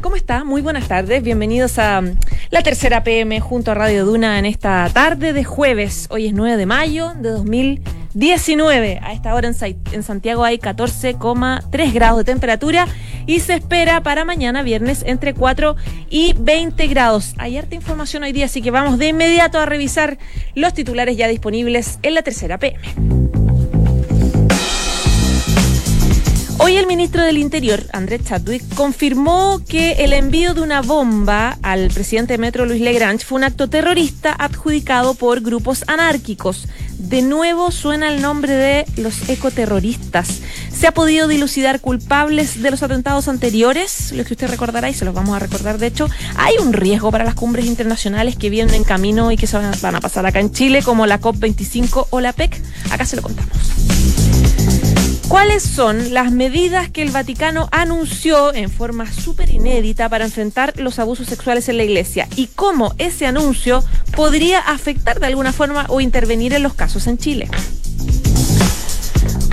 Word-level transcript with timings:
¿Cómo 0.00 0.16
está? 0.16 0.44
Muy 0.44 0.62
buenas 0.62 0.88
tardes. 0.88 1.22
Bienvenidos 1.22 1.78
a 1.78 1.98
um, 1.98 2.16
la 2.48 2.62
tercera 2.62 3.04
PM 3.04 3.38
junto 3.40 3.70
a 3.70 3.74
Radio 3.74 4.06
Duna 4.06 4.38
en 4.38 4.46
esta 4.46 4.88
tarde 4.94 5.34
de 5.34 5.44
jueves. 5.44 6.06
Hoy 6.08 6.28
es 6.28 6.32
9 6.32 6.56
de 6.56 6.64
mayo 6.64 7.12
de 7.18 7.28
2019. 7.28 8.98
A 9.02 9.12
esta 9.12 9.34
hora 9.34 9.48
en, 9.48 9.54
en 9.92 10.02
Santiago 10.02 10.42
hay 10.42 10.56
14,3 10.56 11.92
grados 11.92 12.16
de 12.16 12.24
temperatura 12.24 12.88
y 13.26 13.40
se 13.40 13.56
espera 13.56 14.02
para 14.02 14.24
mañana 14.24 14.62
viernes 14.62 15.02
entre 15.06 15.34
4 15.34 15.76
y 16.08 16.34
20 16.38 16.86
grados. 16.86 17.34
Hay 17.36 17.58
harta 17.58 17.74
información 17.74 18.22
hoy 18.22 18.32
día, 18.32 18.46
así 18.46 18.62
que 18.62 18.70
vamos 18.70 18.98
de 18.98 19.08
inmediato 19.08 19.58
a 19.58 19.66
revisar 19.66 20.16
los 20.54 20.72
titulares 20.72 21.18
ya 21.18 21.28
disponibles 21.28 21.98
en 22.02 22.14
la 22.14 22.22
tercera 22.22 22.56
PM. 22.56 23.45
Hoy 26.58 26.76
el 26.76 26.86
ministro 26.86 27.22
del 27.22 27.36
Interior, 27.38 27.84
Andrés 27.92 28.22
Chadwick, 28.24 28.62
confirmó 28.74 29.60
que 29.68 29.92
el 30.04 30.12
envío 30.12 30.54
de 30.54 30.62
una 30.62 30.80
bomba 30.80 31.58
al 31.62 31.88
presidente 31.88 32.32
de 32.34 32.38
Metro, 32.38 32.64
Luis 32.64 32.80
Legrange, 32.80 33.24
fue 33.24 33.36
un 33.36 33.44
acto 33.44 33.68
terrorista 33.68 34.34
adjudicado 34.36 35.14
por 35.14 35.42
grupos 35.42 35.84
anárquicos. 35.86 36.66
De 36.98 37.20
nuevo 37.20 37.70
suena 37.70 38.08
el 38.12 38.22
nombre 38.22 38.54
de 38.54 38.86
los 38.96 39.28
ecoterroristas. 39.28 40.28
¿Se 40.74 40.86
ha 40.86 40.92
podido 40.92 41.28
dilucidar 41.28 41.80
culpables 41.80 42.62
de 42.62 42.70
los 42.70 42.82
atentados 42.82 43.28
anteriores? 43.28 44.12
Los 44.12 44.26
que 44.26 44.32
usted 44.32 44.48
recordará 44.48 44.88
y 44.88 44.94
se 44.94 45.04
los 45.04 45.14
vamos 45.14 45.36
a 45.36 45.38
recordar. 45.38 45.78
De 45.78 45.86
hecho, 45.88 46.08
hay 46.36 46.54
un 46.58 46.72
riesgo 46.72 47.10
para 47.12 47.24
las 47.24 47.34
cumbres 47.34 47.66
internacionales 47.66 48.34
que 48.36 48.50
vienen 48.50 48.74
en 48.74 48.84
camino 48.84 49.30
y 49.30 49.36
que 49.36 49.46
se 49.46 49.56
van 49.58 49.94
a- 49.94 50.00
pasar 50.00 50.24
acá 50.26 50.40
en 50.40 50.50
Chile, 50.52 50.82
como 50.82 51.06
la 51.06 51.20
COP25 51.20 52.06
o 52.10 52.20
la 52.20 52.32
PEC. 52.32 52.60
Acá 52.90 53.04
se 53.04 53.16
lo 53.16 53.22
contamos. 53.22 53.52
¿Cuáles 55.28 55.64
son 55.64 56.14
las 56.14 56.30
medidas 56.30 56.88
que 56.88 57.02
el 57.02 57.10
Vaticano 57.10 57.68
anunció 57.72 58.54
en 58.54 58.70
forma 58.70 59.10
súper 59.12 59.50
inédita 59.50 60.08
para 60.08 60.24
enfrentar 60.24 60.78
los 60.78 61.00
abusos 61.00 61.26
sexuales 61.26 61.68
en 61.68 61.78
la 61.78 61.82
iglesia? 61.82 62.28
¿Y 62.36 62.46
cómo 62.46 62.94
ese 62.98 63.26
anuncio 63.26 63.82
podría 64.14 64.60
afectar 64.60 65.18
de 65.18 65.26
alguna 65.26 65.52
forma 65.52 65.86
o 65.88 66.00
intervenir 66.00 66.52
en 66.52 66.62
los 66.62 66.74
casos 66.74 67.08
en 67.08 67.18
Chile? 67.18 67.48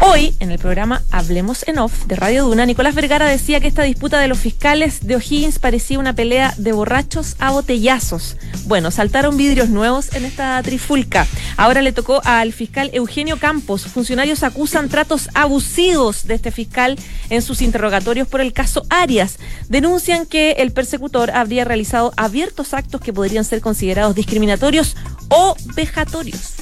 Hoy, 0.02 0.33
en 0.39 0.52
el 0.52 0.59
programa 0.59 1.02
Hablemos 1.11 1.67
en 1.67 1.77
Off 1.77 2.05
de 2.05 2.16
Radio 2.16 2.45
Duna, 2.45 2.66
Nicolás 2.66 2.95
Vergara 2.95 3.27
decía 3.27 3.59
que 3.59 3.67
esta 3.67 3.83
disputa 3.83 4.19
de 4.19 4.27
los 4.27 4.39
fiscales 4.39 5.05
de 5.05 5.16
O'Higgins 5.16 5.59
parecía 5.59 5.99
una 5.99 6.13
pelea 6.13 6.53
de 6.58 6.72
borrachos 6.72 7.36
a 7.39 7.52
botellazos. 7.52 8.38
Bueno, 8.66 8.91
saltaron 8.91 9.38
vidrios 9.38 9.69
nuevos 9.69 10.14
en 10.14 10.25
esta 10.25 10.61
trifulca. 10.64 11.27
Ahora 11.58 11.81
le 11.81 11.91
tocó 11.91 12.21
al 12.25 12.53
fiscal 12.53 12.89
Eugenio 12.94 13.38
Campos. 13.38 13.86
Funcionarios 13.86 14.44
acusan 14.44 14.89
tratos 14.89 15.30
abusivos 15.33 16.25
de 16.25 16.36
este 16.36 16.52
fiscal 16.52 16.97
en 17.30 17.41
sus 17.41 17.61
interrogatorios 17.61 18.27
por 18.27 18.41
el 18.41 18.53
caso 18.53 18.86
Arias. 18.89 19.38
Denuncian 19.69 20.25
que 20.25 20.53
el 20.53 20.71
persecutor 20.71 21.31
habría 21.31 21.66
realizado 21.66 22.14
abiertos 22.17 22.73
actos 22.73 23.02
que 23.02 23.14
podrían 23.14 23.45
ser 23.45 23.61
considerados 23.61 24.16
discriminatorios 24.16 24.95
o 25.30 25.55
vejatorios 25.75 26.52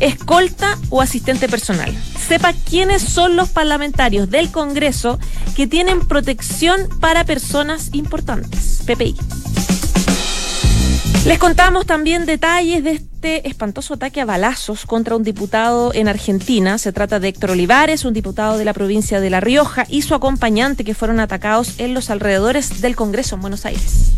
escolta 0.00 0.78
o 0.90 1.00
asistente 1.00 1.48
personal. 1.48 1.94
Sepa 2.28 2.52
quiénes 2.52 3.02
son 3.02 3.36
los 3.36 3.48
parlamentarios 3.48 4.30
del 4.30 4.50
Congreso 4.50 5.18
que 5.54 5.66
tienen 5.66 6.06
protección 6.06 6.88
para 7.00 7.24
personas 7.24 7.90
importantes. 7.92 8.82
PPI. 8.86 9.16
Les 11.26 11.40
contamos 11.40 11.86
también 11.86 12.24
detalles 12.24 12.84
de 12.84 12.92
este 12.92 13.48
espantoso 13.48 13.94
ataque 13.94 14.20
a 14.20 14.24
balazos 14.24 14.86
contra 14.86 15.16
un 15.16 15.24
diputado 15.24 15.92
en 15.92 16.06
Argentina. 16.06 16.78
Se 16.78 16.92
trata 16.92 17.18
de 17.18 17.26
Héctor 17.26 17.50
Olivares, 17.50 18.04
un 18.04 18.14
diputado 18.14 18.58
de 18.58 18.64
la 18.64 18.72
provincia 18.72 19.18
de 19.18 19.28
La 19.28 19.40
Rioja, 19.40 19.86
y 19.88 20.02
su 20.02 20.14
acompañante 20.14 20.84
que 20.84 20.94
fueron 20.94 21.18
atacados 21.18 21.80
en 21.80 21.94
los 21.94 22.10
alrededores 22.10 22.80
del 22.80 22.94
Congreso 22.94 23.34
en 23.34 23.40
Buenos 23.40 23.66
Aires. 23.66 24.12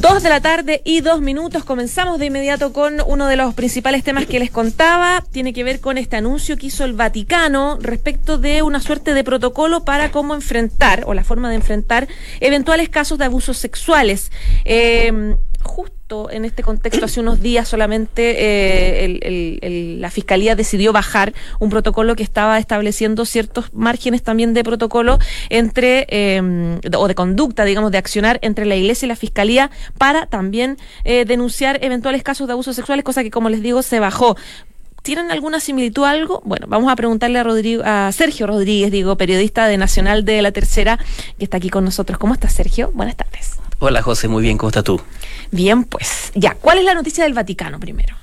Dos 0.00 0.22
de 0.22 0.30
la 0.30 0.40
tarde 0.40 0.80
y 0.86 1.02
dos 1.02 1.20
minutos. 1.20 1.62
Comenzamos 1.62 2.18
de 2.18 2.24
inmediato 2.24 2.72
con 2.72 3.02
uno 3.06 3.26
de 3.26 3.36
los 3.36 3.52
principales 3.52 4.02
temas 4.02 4.24
que 4.24 4.38
les 4.38 4.50
contaba. 4.50 5.22
Tiene 5.30 5.52
que 5.52 5.62
ver 5.62 5.80
con 5.80 5.98
este 5.98 6.16
anuncio 6.16 6.56
que 6.56 6.68
hizo 6.68 6.86
el 6.86 6.94
Vaticano 6.94 7.76
respecto 7.78 8.38
de 8.38 8.62
una 8.62 8.80
suerte 8.80 9.12
de 9.12 9.24
protocolo 9.24 9.84
para 9.84 10.10
cómo 10.10 10.34
enfrentar 10.34 11.04
o 11.06 11.12
la 11.12 11.22
forma 11.22 11.50
de 11.50 11.56
enfrentar 11.56 12.08
eventuales 12.40 12.88
casos 12.88 13.18
de 13.18 13.26
abusos 13.26 13.58
sexuales. 13.58 14.32
Eh, 14.64 15.36
justo 15.62 15.99
en 16.30 16.44
este 16.44 16.62
contexto, 16.62 17.04
hace 17.04 17.20
unos 17.20 17.40
días 17.40 17.68
solamente 17.68 18.34
eh, 18.38 19.96
la 19.98 20.10
Fiscalía 20.10 20.56
decidió 20.56 20.92
bajar 20.92 21.32
un 21.60 21.70
protocolo 21.70 22.16
que 22.16 22.24
estaba 22.24 22.58
estableciendo 22.58 23.24
ciertos 23.24 23.72
márgenes 23.72 24.22
también 24.22 24.52
de 24.52 24.64
protocolo 24.64 25.18
entre, 25.50 26.06
eh, 26.10 26.78
o 26.96 27.08
de 27.08 27.14
conducta, 27.14 27.64
digamos, 27.64 27.92
de 27.92 27.98
accionar 27.98 28.40
entre 28.42 28.66
la 28.66 28.74
Iglesia 28.74 29.06
y 29.06 29.08
la 29.08 29.16
Fiscalía 29.16 29.70
para 29.98 30.26
también 30.26 30.78
eh, 31.04 31.24
denunciar 31.24 31.78
eventuales 31.82 32.24
casos 32.24 32.48
de 32.48 32.54
abusos 32.54 32.74
sexuales, 32.74 33.04
cosa 33.04 33.22
que, 33.22 33.30
como 33.30 33.48
les 33.48 33.62
digo, 33.62 33.82
se 33.82 34.00
bajó. 34.00 34.36
¿Tienen 35.02 35.30
alguna 35.30 35.60
similitud 35.60 36.04
a 36.04 36.10
algo? 36.10 36.42
Bueno, 36.44 36.66
vamos 36.68 36.92
a 36.92 36.96
preguntarle 36.96 37.38
a, 37.38 37.44
Rodrigo, 37.44 37.82
a 37.86 38.10
Sergio 38.12 38.46
Rodríguez, 38.46 38.90
digo, 38.90 39.16
periodista 39.16 39.66
de 39.66 39.78
Nacional 39.78 40.24
de 40.24 40.42
la 40.42 40.50
Tercera, 40.50 40.98
que 41.38 41.44
está 41.44 41.56
aquí 41.58 41.70
con 41.70 41.84
nosotros. 41.84 42.18
¿Cómo 42.18 42.34
estás, 42.34 42.52
Sergio? 42.52 42.90
Buenas 42.92 43.16
tardes. 43.16 43.60
Hola 43.82 44.02
José, 44.02 44.28
muy 44.28 44.42
bien, 44.42 44.58
¿cómo 44.58 44.68
estás 44.68 44.84
tú? 44.84 45.00
Bien, 45.50 45.84
pues, 45.84 46.32
ya, 46.34 46.54
¿cuál 46.54 46.76
es 46.76 46.84
la 46.84 46.92
noticia 46.92 47.24
del 47.24 47.32
Vaticano 47.32 47.80
primero? 47.80 48.14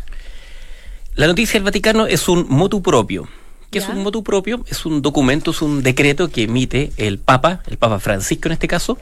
La 1.16 1.26
noticia 1.26 1.54
del 1.54 1.64
Vaticano 1.64 2.06
es 2.06 2.30
un 2.30 2.46
motu 2.48 2.84
propio. 2.84 3.28
¿Qué 3.72 3.80
es 3.80 3.90
un 3.90 4.04
motu 4.04 4.24
propio? 4.24 4.64
Es 4.68 4.86
un 4.86 5.02
documento, 5.02 5.50
es 5.50 5.64
un 5.64 5.82
decreto 5.82 6.30
que 6.30 6.44
emite 6.44 6.92
el 6.98 7.18
Papa, 7.18 7.64
el 7.66 7.78
Papa 7.78 7.98
Francisco 7.98 8.50
en 8.50 8.54
este 8.54 8.68
caso, 8.68 9.00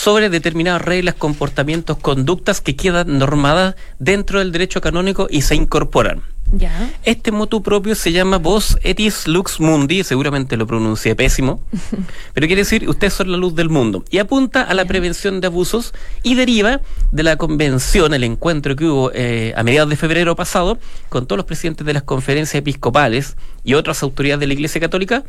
sobre 0.00 0.30
determinadas 0.30 0.80
reglas, 0.80 1.14
comportamientos, 1.14 1.98
conductas 1.98 2.62
que 2.62 2.74
quedan 2.74 3.18
normadas 3.18 3.74
dentro 3.98 4.38
del 4.38 4.50
derecho 4.50 4.80
canónico 4.80 5.26
y 5.28 5.42
se 5.42 5.54
incorporan. 5.54 6.22
Ya. 6.52 6.90
Este 7.04 7.30
motu 7.30 7.62
propio 7.62 7.94
se 7.94 8.10
llama 8.10 8.38
Vos 8.38 8.78
etis 8.82 9.28
lux 9.28 9.60
mundi, 9.60 10.02
seguramente 10.02 10.56
lo 10.56 10.66
pronuncié 10.66 11.14
pésimo, 11.14 11.62
pero 12.34 12.46
quiere 12.46 12.62
decir 12.62 12.88
ustedes 12.88 13.12
son 13.12 13.30
la 13.30 13.36
luz 13.36 13.54
del 13.54 13.68
mundo 13.68 14.02
y 14.10 14.18
apunta 14.18 14.62
a 14.62 14.72
la 14.72 14.86
prevención 14.86 15.42
de 15.42 15.48
abusos 15.48 15.92
y 16.22 16.34
deriva 16.34 16.80
de 17.12 17.22
la 17.22 17.36
convención, 17.36 18.14
el 18.14 18.24
encuentro 18.24 18.74
que 18.76 18.86
hubo 18.86 19.12
eh, 19.14 19.52
a 19.54 19.62
mediados 19.62 19.90
de 19.90 19.96
febrero 19.96 20.34
pasado 20.34 20.78
con 21.10 21.26
todos 21.26 21.36
los 21.36 21.46
presidentes 21.46 21.86
de 21.86 21.92
las 21.92 22.04
conferencias 22.04 22.58
episcopales 22.58 23.36
y 23.64 23.74
otras 23.74 24.02
autoridades 24.02 24.40
de 24.40 24.46
la 24.46 24.54
Iglesia 24.54 24.80
Católica, 24.80 25.24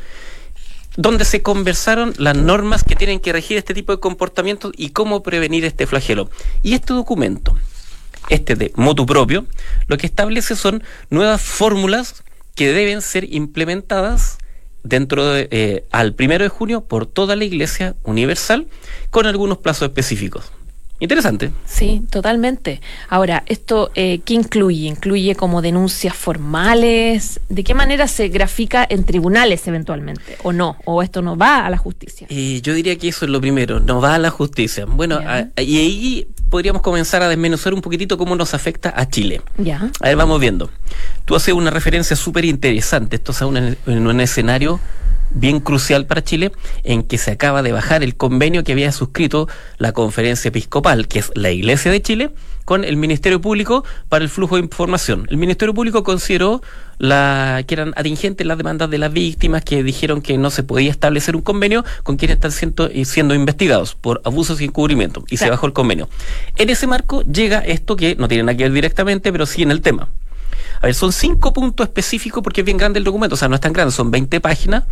donde 0.98 1.26
se 1.26 1.42
conversaron 1.42 2.14
las 2.18 2.36
normas 2.36 2.84
que 2.84 2.96
tienen 2.96 3.20
que 3.20 3.34
regir 3.34 3.58
este 3.58 3.74
tipo 3.74 3.92
de 3.92 4.00
comportamientos 4.00 4.72
y 4.76 4.90
cómo 4.90 5.24
prevenir 5.24 5.66
este 5.66 5.88
flagelo. 5.88 6.30
Y 6.64 6.74
este 6.74 6.94
documento, 6.94 7.56
este 8.30 8.56
de 8.56 8.72
motu 8.76 9.06
propio, 9.06 9.46
lo 9.88 9.98
que 9.98 10.08
establece 10.08 10.56
son 10.56 10.84
nuevas 11.10 11.42
fórmulas 11.42 12.24
que 12.56 12.74
deben 12.74 13.02
ser 13.02 13.34
implementadas 13.34 14.38
dentro 14.84 15.26
de, 15.26 15.48
eh, 15.52 15.86
al 15.92 16.14
primero 16.14 16.44
de 16.44 16.50
junio 16.50 16.82
por 16.82 17.06
toda 17.06 17.36
la 17.36 17.46
Iglesia 17.46 17.96
Universal 18.04 18.68
con 19.10 19.28
algunos 19.28 19.60
plazos 19.60 19.88
específicos. 19.88 20.52
Interesante. 21.02 21.52
Sí, 21.66 22.04
totalmente. 22.10 22.80
Ahora, 23.10 23.44
¿esto 23.48 23.90
eh, 23.96 24.22
qué 24.24 24.36
incluye? 24.36 24.88
¿Incluye 24.88 25.36
como 25.36 25.62
denuncias 25.62 26.16
formales? 26.16 27.40
¿De 27.50 27.64
qué 27.64 27.74
manera 27.74 28.08
se 28.08 28.28
grafica 28.30 28.86
en 28.88 29.04
tribunales 29.04 29.68
eventualmente? 29.68 30.38
¿O 30.44 30.54
no? 30.54 30.78
¿O 30.86 31.02
esto 31.02 31.22
no 31.24 31.36
va 31.36 31.66
a 31.66 31.70
la 31.72 31.78
justicia? 31.78 32.28
Eh, 32.30 32.62
yo 32.62 32.74
diría 32.76 32.96
que 32.98 33.08
eso 33.10 33.26
es 33.26 33.32
lo 33.32 33.42
primero, 33.42 33.80
no 33.80 34.00
va 34.00 34.16
a 34.16 34.20
la 34.20 34.30
justicia. 34.30 34.86
Bueno, 34.86 35.16
a- 35.26 35.48
y 35.62 35.78
ahí 35.80 36.28
podríamos 36.50 36.82
comenzar 36.84 37.24
a 37.24 37.30
desmenuzar 37.30 37.74
un 37.74 37.82
poquitito 37.82 38.18
cómo 38.18 38.36
nos 38.36 38.54
afecta 38.54 38.94
a 38.96 39.10
Chile. 39.10 39.42
Ya. 39.58 39.90
A 40.02 40.08
ver, 40.08 40.16
vamos 40.18 40.40
viendo. 40.40 40.70
Tú 41.26 41.36
haces 41.36 41.54
una 41.54 41.72
referencia 41.72 42.16
súper 42.16 42.46
interesante. 42.46 43.16
Esto 43.16 43.32
es 43.32 43.42
un- 43.42 43.58
en 43.58 44.08
un 44.08 44.22
escenario 44.22 44.80
bien 45.34 45.60
crucial 45.60 46.06
para 46.06 46.24
Chile, 46.24 46.52
en 46.84 47.04
que 47.04 47.18
se 47.18 47.32
acaba 47.32 47.62
de 47.64 47.72
bajar 47.72 48.04
el 48.04 48.16
convenio 48.16 48.64
que 48.64 48.72
había 48.72 48.92
suscrito 48.92 49.48
la 49.78 49.92
conferencia 49.92 50.50
episcopal, 50.50 51.08
que 51.08 51.20
es 51.20 51.32
la 51.36 51.52
Iglesia 51.52 51.92
de 51.92 52.02
Chile, 52.02 52.32
con 52.66 52.84
el 52.84 52.96
Ministerio 52.96 53.42
Público 53.42 53.84
para 54.08 54.24
el 54.24 54.30
flujo 54.30 54.56
de 54.56 54.62
información. 54.62 55.28
El 55.30 55.38
Ministerio 55.38 55.74
Público 55.74 56.04
consideró 56.04 56.62
la, 57.00 57.64
que 57.66 57.74
eran 57.74 57.94
atingentes 57.96 58.46
las 58.46 58.58
demandas 58.58 58.90
de 58.90 58.98
las 58.98 59.12
víctimas 59.12 59.64
que 59.64 59.84
dijeron 59.84 60.22
que 60.22 60.38
no 60.38 60.50
se 60.52 60.64
podía 60.64 60.92
establecer 60.92 61.36
un 61.36 61.42
convenio 61.42 61.84
con 62.04 62.18
quienes 62.18 62.36
están 62.36 62.52
siendo, 62.52 62.88
eh, 62.88 63.06
siendo 63.06 63.34
investigados 63.34 63.96
por 63.96 64.22
abusos 64.24 64.62
y 64.62 64.66
encubrimiento 64.66 65.24
y 65.30 65.38
se 65.38 65.50
bajó 65.50 65.66
el 65.66 65.74
convenio. 65.74 66.08
En 66.58 66.70
ese 66.70 66.88
marco 66.88 67.24
llega 67.24 67.60
esto 67.60 67.96
que 67.96 68.16
no 68.16 68.28
tiene 68.28 68.44
nada 68.44 68.56
que 68.56 68.64
ver 68.64 68.74
directamente, 68.74 69.32
pero 69.32 69.46
sí 69.46 69.64
en 69.64 69.72
el 69.72 69.82
tema. 69.82 70.10
A 70.82 70.88
ver, 70.88 70.96
son 70.96 71.12
cinco 71.12 71.54
puntos 71.54 71.86
específicos 71.86 72.44
porque 72.44 72.62
es 72.62 72.66
bien 72.66 72.78
grande 72.78 73.00
el 73.00 73.04
documento, 73.06 73.36
o 73.36 73.38
sea, 73.38 73.48
no 73.48 73.56
es 73.56 73.62
tan 73.62 73.74
grande, 73.74 73.92
son 73.92 74.10
20 74.12 74.40
páginas 74.42 74.84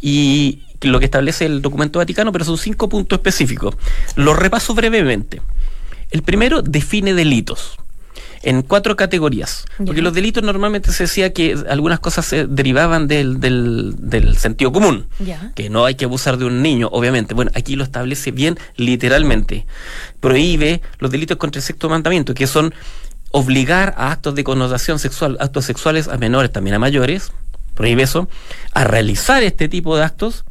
y 0.00 0.62
lo 0.80 0.98
que 0.98 1.04
establece 1.04 1.46
el 1.46 1.62
documento 1.62 2.00
vaticano, 2.00 2.32
pero 2.32 2.44
son 2.44 2.58
cinco 2.58 2.88
puntos 2.88 3.18
específicos. 3.18 3.76
Los 4.16 4.36
repaso 4.36 4.74
brevemente. 4.74 5.40
El 6.10 6.22
primero 6.22 6.60
define 6.60 7.14
delitos 7.14 7.78
en 8.42 8.62
cuatro 8.62 8.96
categorías. 8.96 9.64
Porque 9.84 10.02
los 10.02 10.12
delitos 10.12 10.42
normalmente 10.42 10.92
se 10.92 11.04
decía 11.04 11.32
que 11.32 11.56
algunas 11.68 12.00
cosas 12.00 12.26
se 12.26 12.46
derivaban 12.46 13.06
del, 13.06 13.40
del, 13.40 14.36
sentido 14.36 14.72
común. 14.72 15.06
Que 15.54 15.70
no 15.70 15.84
hay 15.84 15.94
que 15.94 16.04
abusar 16.04 16.36
de 16.36 16.44
un 16.44 16.62
niño, 16.62 16.88
obviamente. 16.90 17.34
Bueno, 17.34 17.50
aquí 17.54 17.76
lo 17.76 17.84
establece 17.84 18.32
bien 18.32 18.58
literalmente. 18.76 19.66
Prohíbe 20.20 20.82
los 20.98 21.10
delitos 21.10 21.36
contra 21.36 21.60
el 21.60 21.62
sexto 21.62 21.88
mandamiento, 21.88 22.34
que 22.34 22.46
son 22.46 22.74
obligar 23.32 23.94
a 23.96 24.12
actos 24.12 24.34
de 24.34 24.44
connotación 24.44 24.98
sexual, 24.98 25.36
actos 25.40 25.64
sexuales 25.64 26.08
a 26.08 26.16
menores, 26.16 26.52
también 26.52 26.74
a 26.74 26.78
mayores. 26.78 27.32
Prohíbe 27.74 28.02
eso. 28.02 28.28
A 28.74 28.84
realizar 28.84 29.42
este 29.42 29.68
tipo 29.68 29.96
de 29.96 30.04
actos 30.04 30.44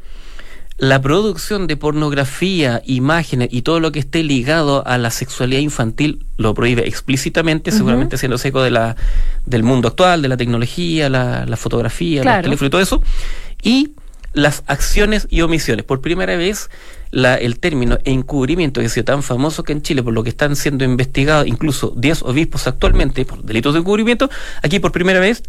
la 0.82 1.00
producción 1.00 1.68
de 1.68 1.76
pornografía, 1.76 2.82
imágenes 2.84 3.48
y 3.52 3.62
todo 3.62 3.78
lo 3.78 3.92
que 3.92 4.00
esté 4.00 4.24
ligado 4.24 4.84
a 4.84 4.98
la 4.98 5.12
sexualidad 5.12 5.60
infantil 5.60 6.26
lo 6.38 6.54
prohíbe 6.54 6.88
explícitamente, 6.88 7.70
seguramente 7.70 8.18
siendo 8.18 8.36
seco 8.36 8.62
de 8.62 8.72
la, 8.72 8.96
del 9.46 9.62
mundo 9.62 9.86
actual, 9.86 10.22
de 10.22 10.28
la 10.28 10.36
tecnología, 10.36 11.08
la, 11.08 11.56
fotografía, 11.56 12.24
los 12.24 12.42
teléfonos 12.42 12.66
y 12.66 12.70
todo 12.70 12.80
eso. 12.80 13.02
Y 13.62 13.92
las 14.32 14.62
acciones 14.66 15.26
y 15.30 15.42
omisiones. 15.42 15.84
Por 15.84 16.00
primera 16.00 16.36
vez, 16.36 16.70
la, 17.10 17.34
el 17.36 17.58
término 17.58 17.98
encubrimiento, 18.04 18.80
que 18.80 18.86
ha 18.86 18.90
sido 18.90 19.04
tan 19.04 19.22
famoso 19.22 19.62
que 19.62 19.72
en 19.72 19.82
Chile, 19.82 20.02
por 20.02 20.12
lo 20.12 20.22
que 20.22 20.30
están 20.30 20.56
siendo 20.56 20.84
investigados 20.84 21.46
incluso 21.46 21.92
10 21.96 22.22
obispos 22.22 22.66
actualmente 22.66 23.24
por 23.24 23.42
delitos 23.42 23.74
de 23.74 23.80
encubrimiento, 23.80 24.30
aquí 24.62 24.78
por 24.78 24.92
primera 24.92 25.20
vez 25.20 25.42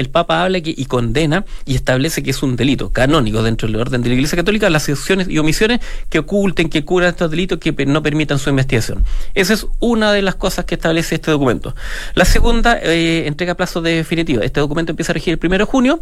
el 0.00 0.10
Papa 0.10 0.42
habla 0.42 0.58
y 0.62 0.84
condena 0.86 1.44
y 1.64 1.74
establece 1.74 2.22
que 2.22 2.30
es 2.30 2.42
un 2.42 2.56
delito 2.56 2.90
canónico 2.90 3.42
dentro 3.42 3.68
del 3.68 3.76
orden 3.76 4.02
de 4.02 4.08
la 4.08 4.14
Iglesia 4.14 4.36
Católica 4.36 4.70
las 4.70 4.88
acciones 4.88 5.28
y 5.28 5.38
omisiones 5.38 5.80
que 6.10 6.18
oculten, 6.20 6.68
que 6.68 6.84
curan 6.84 7.10
estos 7.10 7.30
delitos, 7.30 7.58
que 7.58 7.72
no 7.86 8.02
permitan 8.02 8.38
su 8.38 8.50
investigación. 8.50 9.04
Esa 9.34 9.54
es 9.54 9.66
una 9.80 10.12
de 10.12 10.22
las 10.22 10.34
cosas 10.34 10.64
que 10.64 10.74
establece 10.74 11.16
este 11.16 11.30
documento. 11.30 11.74
La 12.14 12.24
segunda 12.24 12.78
eh, 12.82 13.26
entrega 13.26 13.54
plazo 13.54 13.82
definitivo. 13.82 14.42
Este 14.42 14.60
documento 14.60 14.92
empieza 14.92 15.12
a 15.12 15.14
regir 15.14 15.32
el 15.32 15.38
primero 15.38 15.66
de 15.66 15.70
junio 15.70 16.00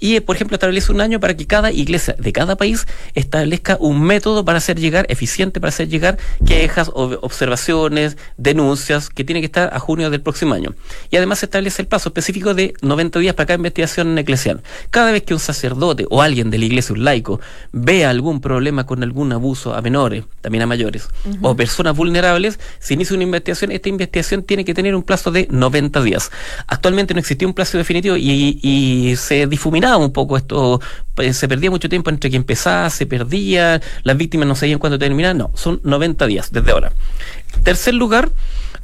y, 0.00 0.20
por 0.20 0.36
ejemplo, 0.36 0.54
establece 0.54 0.92
un 0.92 1.00
año 1.00 1.20
para 1.20 1.36
que 1.36 1.46
cada 1.46 1.70
iglesia 1.70 2.14
de 2.18 2.32
cada 2.32 2.56
país 2.56 2.86
establezca 3.14 3.76
un 3.80 4.02
método 4.02 4.44
para 4.44 4.58
hacer 4.58 4.78
llegar, 4.78 5.06
eficiente 5.08 5.60
para 5.60 5.68
hacer 5.68 5.88
llegar 5.88 6.18
quejas, 6.46 6.90
observaciones, 6.94 8.16
denuncias, 8.36 9.10
que 9.10 9.24
tiene 9.24 9.40
que 9.40 9.46
estar 9.46 9.74
a 9.74 9.78
junio 9.78 10.10
del 10.10 10.20
próximo 10.20 10.54
año. 10.54 10.74
Y 11.10 11.16
además 11.16 11.40
se 11.40 11.46
establece 11.46 11.82
el 11.82 11.88
plazo 11.88 12.08
específico 12.08 12.54
de 12.54 12.74
90 12.82 13.18
días 13.18 13.29
para 13.34 13.46
cada 13.46 13.56
investigación 13.56 14.18
eclesial. 14.18 14.62
Cada 14.90 15.12
vez 15.12 15.22
que 15.22 15.34
un 15.34 15.40
sacerdote 15.40 16.06
o 16.10 16.22
alguien 16.22 16.50
de 16.50 16.58
la 16.58 16.64
iglesia, 16.64 16.94
un 16.94 17.04
laico, 17.04 17.40
vea 17.72 18.10
algún 18.10 18.40
problema 18.40 18.86
con 18.86 19.02
algún 19.02 19.32
abuso 19.32 19.74
a 19.74 19.82
menores, 19.82 20.24
también 20.40 20.62
a 20.62 20.66
mayores, 20.66 21.08
o 21.42 21.54
personas 21.56 21.96
vulnerables, 21.96 22.58
se 22.78 22.94
inicia 22.94 23.14
una 23.14 23.24
investigación, 23.24 23.70
esta 23.72 23.88
investigación 23.88 24.42
tiene 24.42 24.64
que 24.64 24.74
tener 24.74 24.94
un 24.94 25.02
plazo 25.02 25.30
de 25.30 25.46
90 25.50 26.02
días. 26.02 26.30
Actualmente 26.66 27.14
no 27.14 27.20
existía 27.20 27.46
un 27.46 27.54
plazo 27.54 27.78
definitivo 27.78 28.16
y, 28.16 28.58
y 28.62 29.16
se 29.16 29.46
difuminaba 29.46 29.96
un 29.98 30.12
poco 30.12 30.36
esto, 30.36 30.80
pues, 31.14 31.36
se 31.36 31.48
perdía 31.48 31.70
mucho 31.70 31.88
tiempo 31.88 32.10
entre 32.10 32.30
que 32.30 32.36
empezaba, 32.36 32.88
se 32.90 33.06
perdía, 33.06 33.80
las 34.02 34.16
víctimas 34.16 34.48
no 34.48 34.54
sabían 34.54 34.78
cuándo 34.78 34.98
terminaba, 34.98 35.34
no, 35.34 35.50
son 35.54 35.80
90 35.84 36.26
días 36.26 36.52
desde 36.52 36.70
ahora. 36.70 36.92
Tercer 37.62 37.94
lugar, 37.94 38.30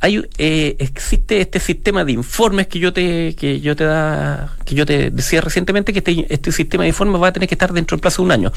hay 0.01 0.29
eh, 0.39 0.77
existe 0.79 1.41
este 1.41 1.59
sistema 1.59 2.05
de 2.05 2.13
informes 2.13 2.67
que 2.67 2.79
yo 2.79 2.93
te 2.93 3.35
que 3.35 3.61
yo 3.61 3.75
te 3.77 3.85
da 3.85 4.57
que 4.65 4.75
yo 4.75 4.85
te 4.85 5.11
decía 5.11 5.41
recientemente 5.41 5.93
que 5.93 6.01
este, 6.01 6.27
este 6.33 6.53
sistema 6.53 6.85
de 6.85 6.89
informes 6.89 7.23
va 7.23 7.29
a 7.29 7.33
tener 7.33 7.49
que 7.49 7.55
estar 7.55 7.73
dentro 7.73 7.97
del 7.97 8.03
plazo 8.03 8.23
de 8.23 8.27
un 8.27 8.33
año 8.33 8.53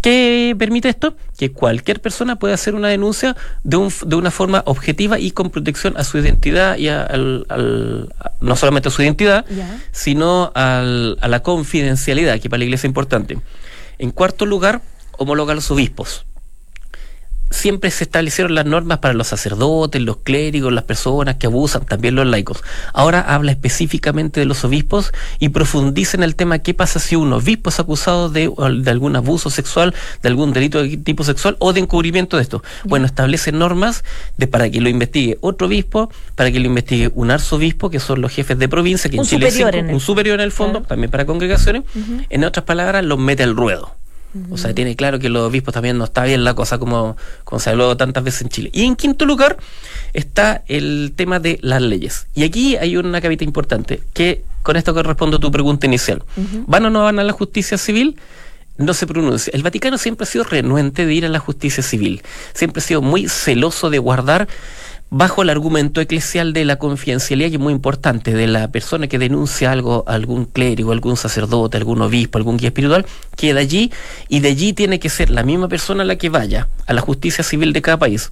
¿Qué 0.00 0.54
permite 0.56 0.88
esto? 0.88 1.16
Que 1.36 1.50
cualquier 1.50 2.00
persona 2.00 2.36
pueda 2.36 2.54
hacer 2.54 2.76
una 2.76 2.88
denuncia 2.88 3.36
de, 3.64 3.76
un, 3.76 3.92
de 4.06 4.14
una 4.14 4.30
forma 4.30 4.62
objetiva 4.64 5.18
y 5.18 5.32
con 5.32 5.50
protección 5.50 5.96
a 5.96 6.04
su 6.04 6.18
identidad 6.18 6.76
y 6.78 6.88
al, 6.88 7.46
no 8.40 8.56
solamente 8.56 8.88
a 8.88 8.92
su 8.92 9.02
identidad, 9.02 9.44
sino 9.90 10.52
al, 10.54 11.18
a 11.20 11.26
la 11.26 11.42
confidencialidad, 11.42 12.38
que 12.38 12.48
para 12.48 12.58
la 12.58 12.64
iglesia 12.66 12.86
es 12.86 12.90
importante. 12.90 13.38
En 13.98 14.12
cuarto 14.12 14.46
lugar, 14.46 14.82
homologa 15.16 15.50
a 15.52 15.56
los 15.56 15.70
obispos 15.72 16.26
siempre 17.50 17.90
se 17.90 18.04
establecieron 18.04 18.54
las 18.54 18.66
normas 18.66 18.98
para 18.98 19.14
los 19.14 19.28
sacerdotes, 19.28 20.00
los 20.02 20.18
clérigos, 20.18 20.72
las 20.72 20.84
personas 20.84 21.36
que 21.36 21.46
abusan, 21.46 21.84
también 21.84 22.14
los 22.14 22.26
laicos. 22.26 22.62
Ahora 22.92 23.20
habla 23.20 23.52
específicamente 23.52 24.40
de 24.40 24.46
los 24.46 24.64
obispos 24.64 25.12
y 25.38 25.50
profundiza 25.50 26.16
en 26.16 26.22
el 26.22 26.36
tema 26.36 26.58
qué 26.60 26.74
pasa 26.74 26.98
si 26.98 27.16
un 27.16 27.32
obispo 27.32 27.70
es 27.70 27.80
acusado 27.80 28.28
de, 28.28 28.52
algún 28.86 29.16
abuso 29.16 29.50
sexual, 29.50 29.94
de 30.22 30.28
algún 30.28 30.52
delito 30.52 30.82
de 30.82 30.96
tipo 30.98 31.24
sexual 31.24 31.56
o 31.58 31.72
de 31.72 31.80
encubrimiento 31.80 32.36
de 32.36 32.42
esto. 32.42 32.62
Bueno, 32.84 33.06
establece 33.06 33.52
normas 33.52 34.04
de 34.36 34.46
para 34.46 34.70
que 34.70 34.80
lo 34.80 34.88
investigue 34.88 35.38
otro 35.40 35.66
obispo, 35.66 36.10
para 36.34 36.50
que 36.50 36.60
lo 36.60 36.66
investigue 36.66 37.10
un 37.14 37.30
arzobispo, 37.30 37.90
que 37.90 38.00
son 38.00 38.20
los 38.20 38.32
jefes 38.32 38.58
de 38.58 38.68
provincia, 38.68 39.10
que 39.10 39.16
en 39.16 39.24
Chile 39.24 39.50
superior 39.50 39.76
es 39.76 39.92
un 39.92 40.00
superior 40.00 40.40
en 40.40 40.44
el 40.44 40.52
fondo, 40.52 40.82
también 40.82 41.10
para 41.10 41.26
congregaciones. 41.26 41.84
En 42.30 42.44
otras 42.44 42.64
palabras, 42.64 43.04
los 43.04 43.18
mete 43.18 43.42
al 43.42 43.56
ruedo. 43.56 43.97
O 44.50 44.58
sea, 44.58 44.74
tiene 44.74 44.94
claro 44.94 45.18
que 45.18 45.28
los 45.28 45.48
obispos 45.48 45.72
también 45.72 45.96
no 45.96 46.04
está 46.04 46.24
bien 46.24 46.44
la 46.44 46.54
cosa 46.54 46.78
como, 46.78 47.16
como 47.44 47.60
se 47.60 47.70
habló 47.70 47.96
tantas 47.96 48.22
veces 48.22 48.42
en 48.42 48.48
Chile. 48.50 48.70
Y 48.72 48.84
en 48.84 48.94
quinto 48.94 49.24
lugar 49.24 49.56
está 50.12 50.62
el 50.68 51.12
tema 51.16 51.40
de 51.40 51.58
las 51.62 51.80
leyes. 51.80 52.26
Y 52.34 52.44
aquí 52.44 52.76
hay 52.76 52.96
una 52.96 53.20
cabita 53.20 53.44
importante, 53.44 54.02
que 54.12 54.44
con 54.62 54.76
esto 54.76 54.92
corresponde 54.92 55.38
a 55.38 55.40
tu 55.40 55.50
pregunta 55.50 55.86
inicial. 55.86 56.22
¿Van 56.66 56.84
o 56.84 56.90
no 56.90 57.04
van 57.04 57.18
a 57.18 57.24
la 57.24 57.32
justicia 57.32 57.78
civil? 57.78 58.16
no 58.78 58.94
se 58.94 59.06
pronuncia. 59.06 59.50
El 59.52 59.62
Vaticano 59.62 59.98
siempre 59.98 60.22
ha 60.22 60.26
sido 60.26 60.44
renuente 60.44 61.04
de 61.04 61.12
ir 61.12 61.26
a 61.26 61.28
la 61.28 61.40
justicia 61.40 61.82
civil, 61.82 62.22
siempre 62.54 62.80
ha 62.80 62.84
sido 62.84 63.02
muy 63.02 63.28
celoso 63.28 63.90
de 63.90 63.98
guardar 63.98 64.48
bajo 65.10 65.42
el 65.42 65.50
argumento 65.50 66.00
eclesial 66.00 66.52
de 66.52 66.64
la 66.64 66.76
confidencialidad, 66.76 67.48
que 67.48 67.56
es 67.56 67.60
muy 67.60 67.72
importante, 67.72 68.34
de 68.34 68.46
la 68.46 68.70
persona 68.70 69.06
que 69.06 69.18
denuncia 69.18 69.72
algo, 69.72 70.04
algún 70.06 70.44
clérigo, 70.44 70.92
algún 70.92 71.16
sacerdote, 71.16 71.76
algún 71.76 72.02
obispo, 72.02 72.38
algún 72.38 72.58
guía 72.58 72.68
espiritual, 72.68 73.06
queda 73.36 73.60
allí 73.60 73.90
y 74.28 74.40
de 74.40 74.48
allí 74.48 74.72
tiene 74.72 74.98
que 74.98 75.08
ser 75.08 75.30
la 75.30 75.42
misma 75.42 75.68
persona 75.68 76.04
la 76.04 76.16
que 76.16 76.28
vaya 76.28 76.68
a 76.86 76.92
la 76.92 77.00
justicia 77.00 77.42
civil 77.42 77.72
de 77.72 77.82
cada 77.82 77.98
país. 77.98 78.30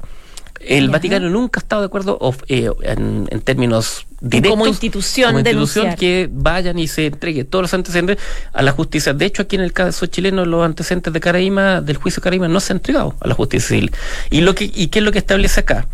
El 0.60 0.88
Vaticano 0.88 1.28
nunca 1.28 1.60
ha 1.60 1.62
estado 1.62 1.82
de 1.82 1.86
acuerdo 1.86 2.18
eh, 2.48 2.70
en, 2.82 3.26
términos 3.42 4.06
directos. 4.20 4.52
Como 4.52 4.66
institución, 4.66 5.28
como 5.28 5.38
institución 5.40 5.94
que 5.96 6.28
vayan 6.32 6.78
y 6.78 6.88
se 6.88 7.06
entregue 7.06 7.44
todos 7.44 7.62
los 7.62 7.74
antecedentes 7.74 8.18
a 8.52 8.62
la 8.62 8.72
justicia. 8.72 9.12
De 9.12 9.26
hecho, 9.26 9.42
aquí 9.42 9.56
en 9.56 9.62
el 9.62 9.72
caso 9.72 10.06
chileno, 10.06 10.44
los 10.44 10.64
antecedentes 10.64 11.12
de 11.12 11.20
Caraíma, 11.20 11.82
del 11.82 11.96
juicio 11.98 12.20
de 12.20 12.24
Caraíma, 12.24 12.48
no 12.48 12.60
se 12.60 12.72
han 12.72 12.78
entregado 12.78 13.14
a 13.20 13.28
la 13.28 13.34
justicia 13.34 13.68
civil. 13.68 13.92
¿Y, 14.30 14.40
lo 14.40 14.54
que, 14.54 14.64
y 14.64 14.88
qué 14.88 15.00
es 15.00 15.04
lo 15.04 15.12
que 15.12 15.18
establece 15.18 15.60
acá? 15.60 15.86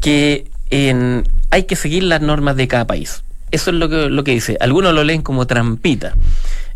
Que 0.00 0.50
en, 0.70 1.28
hay 1.50 1.64
que 1.64 1.76
seguir 1.76 2.04
las 2.04 2.20
normas 2.20 2.56
de 2.56 2.68
cada 2.68 2.86
país. 2.86 3.22
Eso 3.50 3.70
es 3.70 3.76
lo 3.76 3.88
que, 3.88 4.08
lo 4.08 4.22
que 4.24 4.32
dice. 4.32 4.56
Algunos 4.60 4.94
lo 4.94 5.02
leen 5.02 5.22
como 5.22 5.46
trampita. 5.46 6.14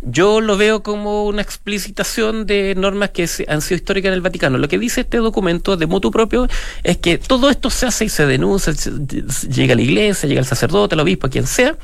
Yo 0.03 0.41
lo 0.41 0.57
veo 0.57 0.83
como 0.83 1.25
una 1.25 1.41
explicitación 1.41 2.47
de 2.47 2.75
normas 2.75 3.11
que 3.11 3.29
han 3.49 3.63
sido 3.63 3.77
históricas 3.77 4.09
en 4.09 4.15
el 4.15 4.21
Vaticano. 4.21 4.59
Lo 4.59 4.69
que 4.69 4.79
dice 4.79 5.03
este 5.03 5.19
documento 5.19 5.77
de 5.77 5.87
mutuo 5.87 6.11
propio 6.11 6.47
es 6.83 6.99
que 6.99 7.17
todo 7.17 7.49
esto 7.49 7.71
se 7.71 7.87
hace 7.87 8.05
y 8.05 8.09
se 8.11 8.27
denuncia, 8.27 8.75
llega 9.49 9.73
a 9.73 9.77
la 9.77 9.83
iglesia, 9.83 10.29
llega 10.29 10.41
el 10.41 10.47
sacerdote, 10.47 10.95
el 10.95 11.01
obispo, 11.01 11.31
quien 11.31 11.47
sea, 11.47 11.77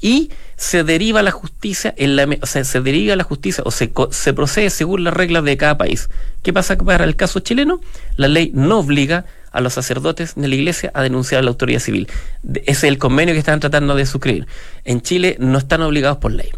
y 0.00 0.30
se 0.56 0.84
deriva 0.84 1.22
la 1.22 1.30
justicia 1.30 1.94
en 1.96 2.16
la, 2.16 2.28
o 2.40 2.46
sea, 2.46 2.64
se 2.64 2.80
deriva 2.80 3.16
la 3.16 3.24
justicia 3.24 3.62
o 3.66 3.70
se, 3.70 3.92
se 4.10 4.32
procede 4.32 4.70
según 4.70 5.04
las 5.04 5.14
reglas 5.14 5.44
de 5.44 5.56
cada 5.56 5.78
país. 5.78 6.08
¿Qué 6.42 6.52
pasa 6.52 6.76
para 6.76 7.04
el 7.04 7.16
caso 7.16 7.40
chileno? 7.40 7.80
La 8.16 8.28
ley 8.28 8.50
no 8.54 8.78
obliga 8.78 9.24
a 9.52 9.60
los 9.60 9.74
sacerdotes 9.74 10.34
de 10.36 10.48
la 10.48 10.54
iglesia 10.54 10.90
a 10.94 11.02
denunciar 11.02 11.40
a 11.40 11.42
la 11.42 11.50
autoridad 11.50 11.80
civil. 11.80 12.08
Ese 12.54 12.70
es 12.70 12.84
el 12.84 12.98
convenio 12.98 13.34
que 13.34 13.40
están 13.40 13.60
tratando 13.60 13.94
de 13.94 14.06
suscribir. 14.06 14.46
En 14.84 15.00
Chile 15.02 15.36
no 15.38 15.58
están 15.58 15.82
obligados 15.82 16.18
por 16.18 16.32
ley. 16.32 16.50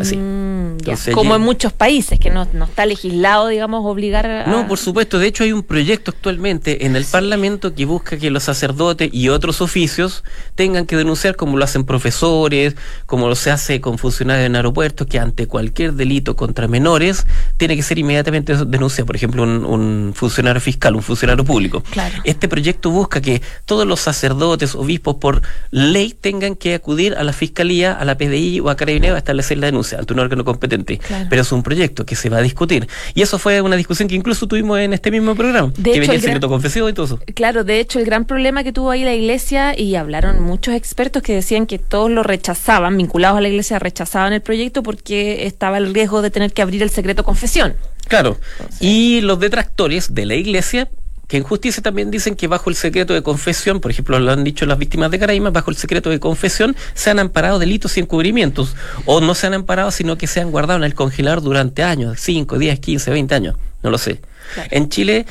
Así. 0.00 0.16
Mm. 0.16 0.78
Entonces, 0.78 1.14
Como 1.14 1.34
en 1.34 1.42
muchos 1.42 1.72
países, 1.72 2.18
que 2.18 2.30
no, 2.30 2.46
no 2.52 2.64
está 2.64 2.86
legislado, 2.86 3.48
digamos, 3.48 3.84
obligar 3.84 4.26
a... 4.26 4.46
No, 4.46 4.68
por 4.68 4.78
supuesto. 4.78 5.18
De 5.18 5.26
hecho, 5.26 5.44
hay 5.44 5.52
un 5.52 5.62
proyecto 5.62 6.12
actualmente 6.12 6.86
en 6.86 6.96
el 6.96 7.04
Parlamento 7.04 7.74
que 7.74 7.84
busca 7.84 8.16
que 8.16 8.30
los 8.30 8.44
sacerdotes 8.44 9.10
y 9.12 9.28
otros 9.28 9.60
oficios 9.60 10.24
tengan 10.54 10.86
que 10.86 10.96
denunciar, 10.96 11.36
como 11.36 11.56
lo 11.56 11.64
hacen 11.64 11.84
profesores, 11.84 12.76
como 13.06 13.28
lo 13.28 13.34
se 13.34 13.50
hace 13.50 13.80
con 13.80 13.98
funcionarios 13.98 14.46
en 14.46 14.56
aeropuertos, 14.56 15.06
que 15.06 15.18
ante 15.18 15.46
cualquier 15.46 15.94
delito 15.94 16.36
contra 16.36 16.68
menores 16.68 17.26
tiene 17.56 17.76
que 17.76 17.82
ser 17.82 17.98
inmediatamente 17.98 18.54
denunciado. 18.64 19.06
Por 19.06 19.16
ejemplo, 19.16 19.42
un, 19.42 19.64
un 19.64 20.12
funcionario 20.14 20.60
fiscal, 20.60 20.94
un 20.94 21.02
funcionario 21.02 21.44
público. 21.44 21.82
Claro. 21.90 22.14
Este 22.24 22.48
proyecto 22.48 22.90
busca 22.90 23.20
que 23.20 23.42
todos 23.66 23.86
los 23.86 24.00
sacerdotes, 24.00 24.74
obispos, 24.74 25.16
por 25.16 25.42
ley, 25.70 26.14
tengan 26.18 26.54
que 26.54 26.74
acudir 26.74 27.14
a 27.14 27.24
la 27.24 27.32
fiscalía, 27.32 27.92
a 27.92 28.04
la 28.04 28.16
PDI 28.16 28.60
o 28.60 28.70
a 28.70 28.76
Carabineros 28.76 29.16
a 29.16 29.18
establecer 29.18 29.58
la 29.58 29.71
denuncia 29.72 29.98
ante 29.98 30.12
un 30.12 30.20
órgano 30.20 30.44
competente. 30.44 30.98
Claro. 30.98 31.26
Pero 31.28 31.42
es 31.42 31.50
un 31.50 31.62
proyecto 31.62 32.04
que 32.06 32.14
se 32.14 32.28
va 32.28 32.38
a 32.38 32.42
discutir. 32.42 32.86
Y 33.14 33.22
eso 33.22 33.38
fue 33.38 33.60
una 33.60 33.76
discusión 33.76 34.08
que 34.08 34.14
incluso 34.14 34.46
tuvimos 34.46 34.78
en 34.78 34.92
este 34.92 35.10
mismo 35.10 35.34
programa. 35.34 35.72
De 35.76 35.82
que 35.82 35.90
hecho, 35.90 36.00
venía 36.00 36.12
el 36.12 36.16
el 36.16 36.20
secreto 36.22 36.46
gran- 36.48 36.50
confesivo 36.50 36.88
y 36.88 36.92
todo 36.92 37.06
eso. 37.06 37.18
Claro, 37.34 37.64
de 37.64 37.80
hecho, 37.80 37.98
el 37.98 38.04
gran 38.04 38.24
problema 38.24 38.62
que 38.62 38.72
tuvo 38.72 38.90
ahí 38.90 39.02
la 39.04 39.14
iglesia, 39.14 39.78
y 39.78 39.94
hablaron 39.96 40.42
muchos 40.42 40.74
expertos 40.74 41.22
que 41.22 41.34
decían 41.34 41.66
que 41.66 41.78
todos 41.78 42.10
lo 42.10 42.22
rechazaban, 42.22 42.96
vinculados 42.96 43.38
a 43.38 43.40
la 43.40 43.48
iglesia, 43.48 43.78
rechazaban 43.78 44.32
el 44.32 44.42
proyecto 44.42 44.82
porque 44.82 45.46
estaba 45.46 45.78
el 45.78 45.92
riesgo 45.94 46.22
de 46.22 46.30
tener 46.30 46.52
que 46.52 46.62
abrir 46.62 46.82
el 46.82 46.90
secreto 46.90 47.24
confesión. 47.24 47.74
Claro. 48.08 48.38
Y 48.80 49.20
los 49.22 49.40
detractores 49.40 50.14
de 50.14 50.26
la 50.26 50.34
iglesia, 50.34 50.88
que 51.28 51.36
en 51.38 51.44
justicia 51.44 51.82
también 51.82 52.10
dicen 52.10 52.34
que 52.34 52.46
bajo 52.46 52.68
el 52.68 52.76
secreto 52.76 53.14
de 53.14 53.22
confesión, 53.22 53.80
por 53.80 53.90
ejemplo, 53.90 54.18
lo 54.18 54.32
han 54.32 54.44
dicho 54.44 54.66
las 54.66 54.78
víctimas 54.78 55.10
de 55.10 55.18
Caraima, 55.18 55.50
bajo 55.50 55.70
el 55.70 55.76
secreto 55.76 56.10
de 56.10 56.20
confesión 56.20 56.76
se 56.94 57.10
han 57.10 57.18
amparado 57.18 57.58
delitos 57.58 57.96
y 57.96 58.00
encubrimientos. 58.00 58.76
O 59.06 59.20
no 59.20 59.34
se 59.34 59.46
han 59.46 59.54
amparado, 59.54 59.90
sino 59.90 60.18
que 60.18 60.26
se 60.26 60.40
han 60.40 60.50
guardado 60.50 60.78
en 60.78 60.84
el 60.84 60.94
congelador 60.94 61.42
durante 61.42 61.82
años, 61.82 62.20
5, 62.20 62.58
10, 62.58 62.80
15, 62.80 63.10
20 63.10 63.34
años. 63.34 63.56
No 63.82 63.90
lo 63.90 63.98
sé. 63.98 64.20
Claro. 64.54 64.68
En 64.72 64.88
Chile. 64.88 65.26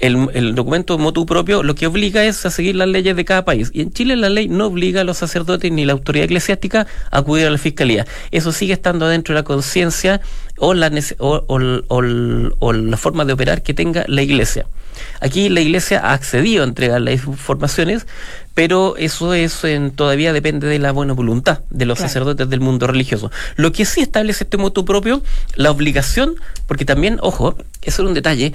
El, 0.00 0.28
el 0.34 0.54
documento 0.56 0.98
motu 0.98 1.24
propio 1.24 1.62
lo 1.62 1.74
que 1.76 1.86
obliga 1.86 2.24
es 2.24 2.44
a 2.44 2.50
seguir 2.50 2.74
las 2.76 2.88
leyes 2.88 3.14
de 3.16 3.24
cada 3.24 3.44
país. 3.44 3.70
Y 3.72 3.80
en 3.82 3.92
Chile 3.92 4.16
la 4.16 4.28
ley 4.28 4.48
no 4.48 4.66
obliga 4.66 5.02
a 5.02 5.04
los 5.04 5.18
sacerdotes 5.18 5.70
ni 5.70 5.84
la 5.84 5.92
autoridad 5.92 6.24
eclesiástica 6.24 6.86
a 7.10 7.18
acudir 7.18 7.46
a 7.46 7.50
la 7.50 7.58
fiscalía. 7.58 8.04
Eso 8.32 8.50
sigue 8.52 8.72
estando 8.72 9.06
dentro 9.08 9.34
de 9.34 9.40
la 9.40 9.44
conciencia 9.44 10.20
o 10.58 10.74
la, 10.74 10.90
o, 11.18 11.44
o- 11.46 11.80
o- 11.88 12.50
o 12.58 12.72
la 12.72 12.96
forma 12.96 13.24
de 13.24 13.32
operar 13.34 13.62
que 13.62 13.72
tenga 13.74 14.04
la 14.08 14.22
iglesia. 14.22 14.66
Aquí 15.20 15.48
la 15.48 15.60
iglesia 15.60 16.00
ha 16.04 16.12
accedido 16.12 16.62
a 16.62 16.66
entregar 16.66 17.00
las 17.00 17.14
informaciones, 17.26 18.06
pero 18.54 18.96
eso, 18.96 19.34
eso 19.34 19.66
en- 19.66 19.90
todavía 19.90 20.32
depende 20.32 20.68
de 20.68 20.78
la 20.78 20.92
buena 20.92 21.12
voluntad 21.14 21.60
de 21.70 21.84
los 21.86 21.98
Claro. 21.98 22.08
sacerdotes 22.08 22.48
del 22.48 22.60
mundo 22.60 22.86
religioso. 22.86 23.30
Lo 23.56 23.72
que 23.72 23.84
sí 23.86 24.00
establece 24.02 24.44
este 24.44 24.56
motu 24.56 24.84
propio, 24.84 25.22
la 25.56 25.70
obligación, 25.72 26.34
porque 26.68 26.84
también, 26.84 27.18
ojo, 27.22 27.56
eso 27.82 28.02
era 28.02 28.08
un 28.08 28.14
detalle, 28.14 28.52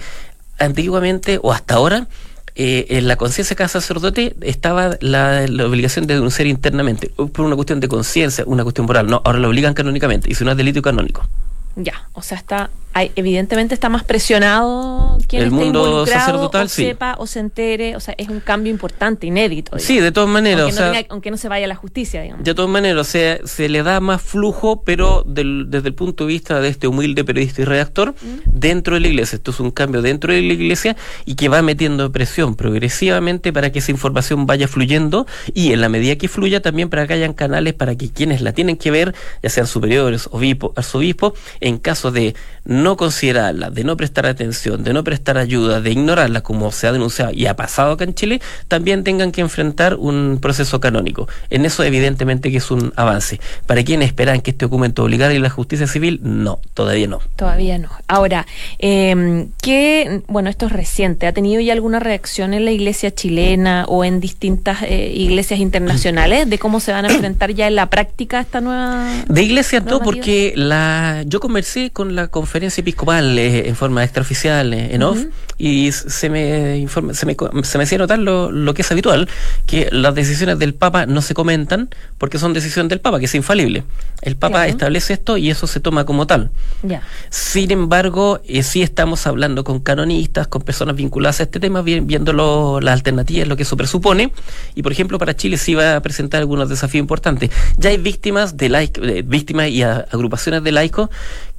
antiguamente 0.60 1.39
o 1.42 1.51
hasta 1.51 1.75
ahora, 1.75 2.08
eh, 2.56 2.98
en 2.98 3.08
la 3.08 3.16
conciencia 3.16 3.54
de 3.54 3.58
cada 3.58 3.70
sacerdote 3.70 4.36
estaba 4.42 4.98
la, 5.00 5.46
obligación 5.66 6.08
de 6.08 6.16
denunciar 6.16 6.48
internamente, 6.48 7.10
por 7.10 7.46
una 7.46 7.56
cuestión 7.56 7.80
de 7.80 7.88
conciencia, 7.88 8.44
una 8.48 8.63
cuestión 8.63 8.86
moral. 8.86 9.08
No, 9.08 9.22
ahora 9.24 9.39
lo 9.39 9.48
obligan 9.48 9.74
canónicamente, 9.74 10.30
y 10.30 10.36
si 10.36 10.44
no 10.44 10.54
delito 10.56 10.82
canónico. 10.82 11.28
Ya, 11.75 12.10
o 12.13 12.22
sea, 12.22 12.38
está 12.38 12.70
hay, 12.93 13.12
evidentemente 13.15 13.74
está 13.74 13.88
más 13.89 14.03
presionado 14.03 15.17
quien 15.27 15.43
El 15.43 15.48
esté 15.50 15.55
mundo 15.63 15.79
involucrado, 15.86 16.19
sacerdotal, 16.19 16.65
o 16.65 16.69
sí. 16.69 16.86
sepa 16.86 17.15
o 17.19 17.27
se 17.27 17.39
entere, 17.39 17.96
o 17.96 18.00
sea, 18.00 18.15
es 18.17 18.29
un 18.29 18.39
cambio 18.39 18.72
importante, 18.72 19.27
inédito. 19.27 19.72
digamos. 19.75 19.84
Sí, 19.84 20.00
de 20.00 20.12
todas 20.12 20.29
maneras, 20.29 20.62
aunque, 20.62 20.74
o 20.74 20.77
sea, 20.77 20.88
no 20.88 20.93
tenga- 20.93 21.08
aunque 21.10 21.31
no 21.31 21.38
se 21.38 21.50
vaya 21.50 21.65
a 21.65 21.67
la 21.67 21.75
justicia, 21.75 22.22
digamos. 22.22 22.43
De 22.43 22.53
todas 22.55 22.72
maneras, 22.72 23.01
o 23.08 23.10
sea, 23.10 23.39
se 23.46 23.69
le 23.69 23.84
da 23.84 24.00
más 24.00 24.22
flujo, 24.22 24.81
pero 24.84 25.24
del- 25.27 25.67
desde 25.69 25.88
el 25.89 25.93
punto 25.93 26.25
de 26.25 26.29
vista 26.34 26.60
de 26.60 26.69
este 26.69 26.88
humilde 26.88 27.24
periodista 27.24 27.62
y 27.62 27.65
redactor, 27.65 28.15
dentro 28.46 28.96
de 28.96 29.01
la 29.01 29.08
iglesia. 29.08 29.36
Esto 29.36 29.51
es 29.51 29.60
un 29.60 29.72
cambio 29.72 30.01
dentro 30.01 30.34
de 30.34 30.41
la 30.41 30.53
iglesia 30.53 30.96
y 31.25 31.36
que 31.36 31.48
va 31.50 31.62
metiendo 31.62 32.12
presión 32.12 32.55
progresivamente 32.55 33.53
para 33.53 33.72
que 33.72 33.79
esa 33.79 33.91
información 33.91 34.46
vaya 34.48 34.67
fluyendo 34.67 35.27
y 35.53 35.74
en 35.74 35.81
la 35.81 35.89
medida 35.89 36.15
que 36.15 36.27
fluya 36.27 36.62
también 36.62 36.89
para 36.89 37.05
que 37.05 37.13
hayan 37.13 37.34
canales 37.34 37.74
para 37.75 37.96
que 37.96 38.10
quienes 38.10 38.41
la 38.41 38.53
tienen 38.53 38.77
que 38.77 38.89
ver, 38.89 39.13
ya 39.43 39.50
sean 39.50 39.67
superiores, 39.67 40.27
obispos, 40.31 40.72
arzobispos, 40.75 41.34
en 41.60 41.77
caso 41.77 42.12
de 42.12 42.36
no 42.65 42.78
considerarla, 42.98 43.69
de 43.69 43.83
no 43.83 43.98
prestar 43.98 44.25
atención, 44.25 44.83
de 44.83 44.93
no 44.93 45.03
prestar 45.03 45.38
ayuda, 45.38 45.81
de 45.81 45.91
ignorarla 45.91 46.41
como 46.41 46.71
se 46.71 46.88
ha 46.88 46.91
denunciado 46.91 47.31
y 47.33 47.45
ha 47.45 47.55
pasado 47.55 47.93
acá 47.93 48.03
en 48.03 48.13
Chile, 48.13 48.41
también 48.67 49.03
tengan 49.03 49.31
que 49.31 49.41
enfrentar 49.41 49.95
un 49.95 50.39
proceso 50.41 50.79
canónico. 50.79 51.27
En 51.50 51.65
eso 51.65 51.83
evidentemente 51.83 52.51
que 52.51 52.57
es 52.57 52.71
un 52.71 52.93
avance. 52.95 53.39
Para 53.65 53.83
quienes 53.83 54.07
esperan 54.07 54.41
que 54.41 54.51
este 54.51 54.65
documento 54.65 55.03
obligara 55.03 55.33
a 55.33 55.39
la 55.39 55.50
justicia 55.50 55.88
civil, 55.88 56.19
no, 56.24 56.59
todavía 56.74 57.07
no. 57.07 57.19
Todavía 57.36 57.77
no. 57.77 57.89
Ahora, 58.07 58.45
eh, 58.79 59.48
¿qué, 59.62 60.21
bueno, 60.27 60.50
esto 60.50 60.67
es 60.67 60.71
reciente, 60.71 61.27
¿ha 61.27 61.33
tenido 61.33 61.62
ya 61.62 61.74
alguna 61.74 62.00
reacción 62.00 62.53
en 62.53 62.65
la 62.65 62.71
iglesia 62.71 63.13
chilena 63.13 63.86
o 63.88 64.03
en 64.03 64.19
distintas 64.19 64.83
eh, 64.83 65.12
iglesias 65.13 65.59
internacionales 65.59 66.50
de 66.50 66.59
cómo 66.59 66.79
se 66.79 66.91
van 66.91 67.05
a 67.05 67.09
enfrentar 67.13 67.51
ya 67.51 67.67
en 67.67 67.75
la 67.75 67.88
práctica 67.88 68.39
esta 68.39 68.62
nueva... 68.62 69.07
De 69.27 69.43
iglesia 69.43 69.79
no, 69.79 70.00
porque 70.00 70.53
la 70.55 71.24
yo 71.25 71.39
conversé 71.39 71.91
con 71.91 72.15
la 72.15 72.27
conferencia 72.27 72.69
episcopal 72.78 73.38
eh, 73.40 73.68
en 73.68 73.76
forma 73.76 74.04
extraoficial 74.04 74.74
eh, 74.74 74.94
en 74.94 75.04
off 75.04 75.20
y 75.58 75.92
se 75.92 76.30
me 76.30 76.78
informa, 76.78 77.14
se 77.14 77.26
me, 77.26 77.36
se 77.64 77.78
me 77.78 77.84
hacía 77.84 77.98
notar 77.98 78.18
lo, 78.20 78.50
lo 78.52 78.74
que 78.74 78.82
es 78.82 78.92
habitual, 78.92 79.28
que 79.66 79.90
las 79.92 80.16
decisiones 80.16 80.58
del 80.60 80.74
Papa 80.74 81.06
no 81.06 81.22
se 81.22 81.34
comentan 81.34 81.90
porque 82.18 82.40
son 82.40 82.54
decisiones 82.54 82.90
del 82.90 83.02
Papa, 83.02 83.20
que 83.20 83.26
es 83.26 83.36
infalible. 83.36 83.84
El 84.22 84.36
Papa 84.38 84.68
establece 84.68 85.14
esto 85.14 85.36
y 85.38 85.50
eso 85.50 85.68
se 85.68 85.80
toma 85.82 86.06
como 86.06 86.28
tal. 86.28 86.50
Ya. 86.84 87.02
Sin 87.30 87.72
embargo, 87.72 88.40
eh, 88.48 88.64
sí 88.64 88.82
estamos 88.82 89.28
hablando 89.28 89.64
con 89.66 89.80
canonistas, 89.82 90.48
con 90.48 90.62
personas 90.62 90.96
vinculadas 90.96 91.40
a 91.42 91.44
este 91.44 91.60
tema, 91.60 91.82
vi- 91.82 92.00
viendo 92.00 92.32
lo- 92.32 92.80
las 92.80 92.94
alternativas, 92.94 93.48
lo 93.48 93.58
que 93.58 93.64
eso 93.64 93.76
presupone. 93.76 94.32
Y, 94.76 94.84
por 94.84 94.92
ejemplo, 94.94 95.18
para 95.20 95.36
Chile 95.36 95.58
sí 95.58 95.74
va 95.76 95.96
a 95.98 96.02
presentar 96.02 96.40
algunos 96.40 96.70
desafíos 96.70 97.02
importantes. 97.02 97.50
Ya 97.78 97.90
hay 97.90 97.98
víctimas 97.98 98.56
de 98.56 98.70
laic- 98.70 99.00
eh, 99.04 99.24
víctimas 99.26 99.70
y 99.70 99.84
a- 99.84 100.06
agrupaciones 100.12 100.64
de 100.64 100.72
laicos 100.72 101.10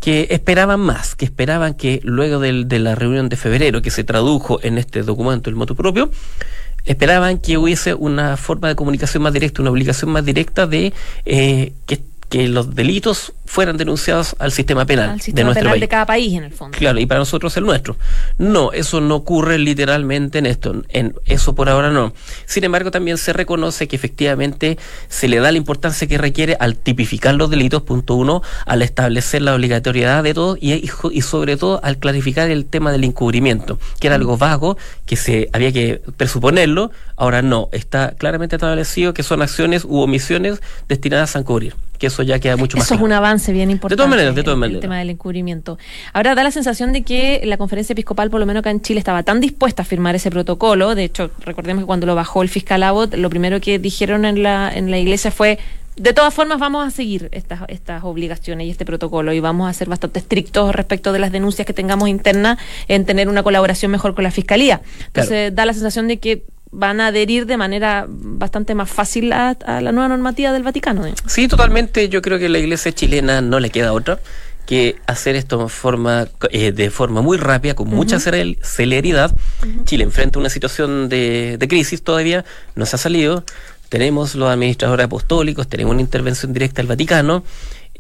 que 0.01 0.29
esperaban 0.31 0.81
más, 0.81 1.15
que 1.15 1.27
esperaban 1.27 1.75
que 1.75 2.01
luego 2.03 2.41
del- 2.41 2.67
de 2.69 2.79
la 2.79 2.95
reunión 2.95 3.29
de 3.29 3.37
febrero 3.37 3.83
que 3.83 3.91
se 3.91 4.03
tradujo 4.05 4.59
en 4.63 4.79
este 4.79 5.03
documento, 5.03 5.51
el 5.51 5.57
motu 5.57 5.77
propio, 5.77 6.11
esperaban 6.87 7.39
que 7.39 7.59
hubiese 7.59 7.93
una 7.95 8.37
forma 8.39 8.69
de 8.69 8.75
comunicación 8.77 9.23
más 9.23 9.33
directa, 9.35 9.61
una 9.61 9.71
obligación 9.71 10.11
más 10.11 10.25
directa 10.25 10.67
de 10.67 10.93
eh, 11.27 11.73
que, 11.87 12.01
que 12.31 12.49
los 12.49 12.75
delitos 12.75 13.33
fueran 13.45 13.77
denunciados 13.77 14.37
al 14.39 14.53
sistema 14.53 14.87
penal 14.87 15.11
Al 15.11 15.17
de 15.19 15.23
sistema 15.25 15.47
nuestro 15.47 15.63
penal 15.63 15.73
país. 15.73 15.81
de 15.81 15.89
cada 15.89 16.07
país, 16.07 16.33
en 16.35 16.45
el 16.45 16.53
fondo. 16.53 16.79
Claro, 16.79 17.01
y 17.01 17.07
para 17.07 17.19
nosotros 17.19 17.57
el 17.57 17.65
nuestro. 17.65 17.97
No, 18.39 18.73
eso 18.73 19.01
no 19.01 19.17
ocurre 19.17 19.59
literalmente 19.59 20.39
en 20.39 20.47
esto. 20.47 20.85
En 20.91 21.15
eso 21.27 21.57
por 21.57 21.69
ahora 21.69 21.91
no. 21.91 22.13
Sin 22.47 22.63
embargo, 22.63 22.93
también 22.93 23.19
se 23.19 23.33
reconoce 23.33 23.89
que 23.89 23.97
efectivamente 23.97 24.79
se 25.09 25.27
le 25.27 25.41
da 25.41 25.51
la 25.51 25.59
importancia 25.59 26.07
que 26.07 26.17
requiere 26.19 26.57
al 26.61 26.77
tipificar 26.77 27.35
los 27.35 27.51
delitos, 27.51 27.83
punto 27.83 28.15
uno, 28.15 28.43
al 28.65 28.83
establecer 28.83 29.43
la 29.43 29.53
obligatoriedad 29.55 30.23
de 30.23 30.33
todo 30.33 30.57
y, 30.61 30.89
y 31.11 31.23
sobre 31.23 31.57
todo 31.57 31.81
al 31.83 31.99
clarificar 31.99 32.49
el 32.49 32.65
tema 32.65 32.93
del 32.93 33.03
encubrimiento, 33.03 33.81
que 33.99 34.07
era 34.07 34.15
algo 34.15 34.37
vago, 34.39 34.79
que 35.05 35.17
se 35.17 35.51
había 35.53 35.73
que 35.73 36.01
presuponerlo, 36.17 36.93
ahora 37.17 37.43
no. 37.43 37.69
Está 37.73 38.13
claramente 38.17 38.55
establecido 38.55 39.13
que 39.13 39.25
son 39.25 39.43
acciones 39.43 39.85
u 39.85 39.99
omisiones 39.99 40.61
destinadas 40.89 41.35
a 41.35 41.41
encubrir, 41.41 41.75
que 42.01 42.07
eso 42.07 42.23
ya 42.23 42.39
queda 42.39 42.57
mucho 42.57 42.79
más 42.79 42.87
Eso 42.87 42.95
es 42.95 43.01
un 43.01 43.13
avance 43.13 43.53
bien 43.53 43.71
importante. 43.71 43.97
todas 43.97 44.11
maneras, 44.11 44.35
de 44.35 44.43
todas 44.43 44.59
maneras. 44.59 44.77
El 44.77 44.81
tema 44.81 44.99
del 44.99 45.11
encubrimiento. 45.11 45.79
Ahora 46.15 46.35
da 46.35 46.43
la 46.43 46.51
sensación 46.51 46.95
de 46.95 47.03
que 47.03 47.43
la 47.45 47.59
conferencia 47.59 47.93
episcopal, 47.93 48.31
por 48.31 48.41
lo 48.41 48.47
menos 48.47 48.61
acá 48.61 48.71
en 48.71 48.81
Chile, 48.81 48.99
estaba 48.99 49.23
tan 49.23 49.39
dispuesta 49.39 49.83
a 49.83 49.85
firmar 49.85 50.15
ese 50.15 50.31
protocolo. 50.31 50.95
De 50.95 51.05
hecho, 51.05 51.31
recordemos 51.45 51.83
que 51.83 51.87
cuando 51.87 52.07
lo 52.07 52.15
bajó 52.15 52.43
el 52.43 52.49
fiscal 52.49 52.83
Abbott, 52.83 53.15
lo 53.15 53.29
primero 53.29 53.61
que 53.61 53.79
dijeron 53.79 54.25
en 54.25 54.43
la, 54.43 54.73
en 54.75 54.91
la 54.91 54.99
iglesia 54.99 55.31
fue. 55.31 55.59
De 55.97 56.15
todas 56.15 56.33
formas, 56.33 56.59
vamos 56.59 56.87
a 56.87 56.91
seguir 56.91 57.29
estas, 57.33 57.61
estas 57.69 58.03
obligaciones 58.05 58.67
y 58.67 58.71
este 58.71 58.87
protocolo 58.87 59.35
y 59.35 59.41
vamos 59.41 59.69
a 59.69 59.73
ser 59.75 59.91
bastante 59.91 60.21
estrictos 60.21 60.75
respecto 60.75 61.13
de 61.13 61.19
las 61.19 61.31
denuncias 61.33 61.67
que 61.67 61.75
tengamos 61.75 62.09
internas 62.09 62.59
en 62.89 63.05
tener 63.05 63.29
una 63.29 63.43
colaboración 63.43 63.91
mejor 63.91 64.15
con 64.15 64.25
la 64.25 64.31
fiscalía. 64.31 64.81
Entonces, 65.09 65.55
da 65.55 65.67
la 65.67 65.75
sensación 65.75 66.09
de 66.09 66.19
que 66.19 66.45
van 66.73 67.01
a 67.01 67.09
adherir 67.09 67.47
de 67.47 67.57
manera 67.57 68.07
bastante 68.09 68.75
más 68.75 68.91
fácil 68.91 69.33
a, 69.33 69.51
a 69.51 69.81
la 69.81 69.93
nueva 69.93 70.09
normativa 70.09 70.53
del 70.53 70.63
Vaticano. 70.63 71.07
¿eh? 71.07 71.15
Sí, 71.27 71.49
totalmente. 71.49 72.09
Yo 72.09 72.23
creo 72.23 72.39
que 72.39 72.47
a 72.47 72.49
la 72.49 72.59
iglesia 72.59 72.93
chilena 72.93 73.41
no 73.41 73.61
le 73.61 73.71
queda 73.71 73.93
otra 73.93 74.21
que 74.67 74.95
hacer 75.09 75.35
esto 75.35 75.61
en 75.61 75.69
forma, 75.69 76.29
eh, 76.51 76.71
de 76.71 76.91
forma 76.91 77.23
muy 77.23 77.39
rápida, 77.39 77.75
con 77.75 77.89
mucha 77.89 78.21
celeridad. 78.21 79.35
Chile 79.85 80.05
enfrenta 80.05 80.39
una 80.39 80.49
situación 80.49 81.09
de, 81.09 81.57
de 81.59 81.69
crisis 81.69 82.03
todavía, 82.03 82.45
no 82.77 82.87
se 82.87 82.95
ha 82.95 82.99
salido. 83.01 83.45
Tenemos 83.89 84.37
los 84.37 84.49
administradores 84.49 85.07
apostólicos, 85.07 85.67
tenemos 85.67 85.93
una 85.93 86.03
intervención 86.03 86.53
directa 86.53 86.77
del 86.83 86.87
Vaticano. 86.87 87.43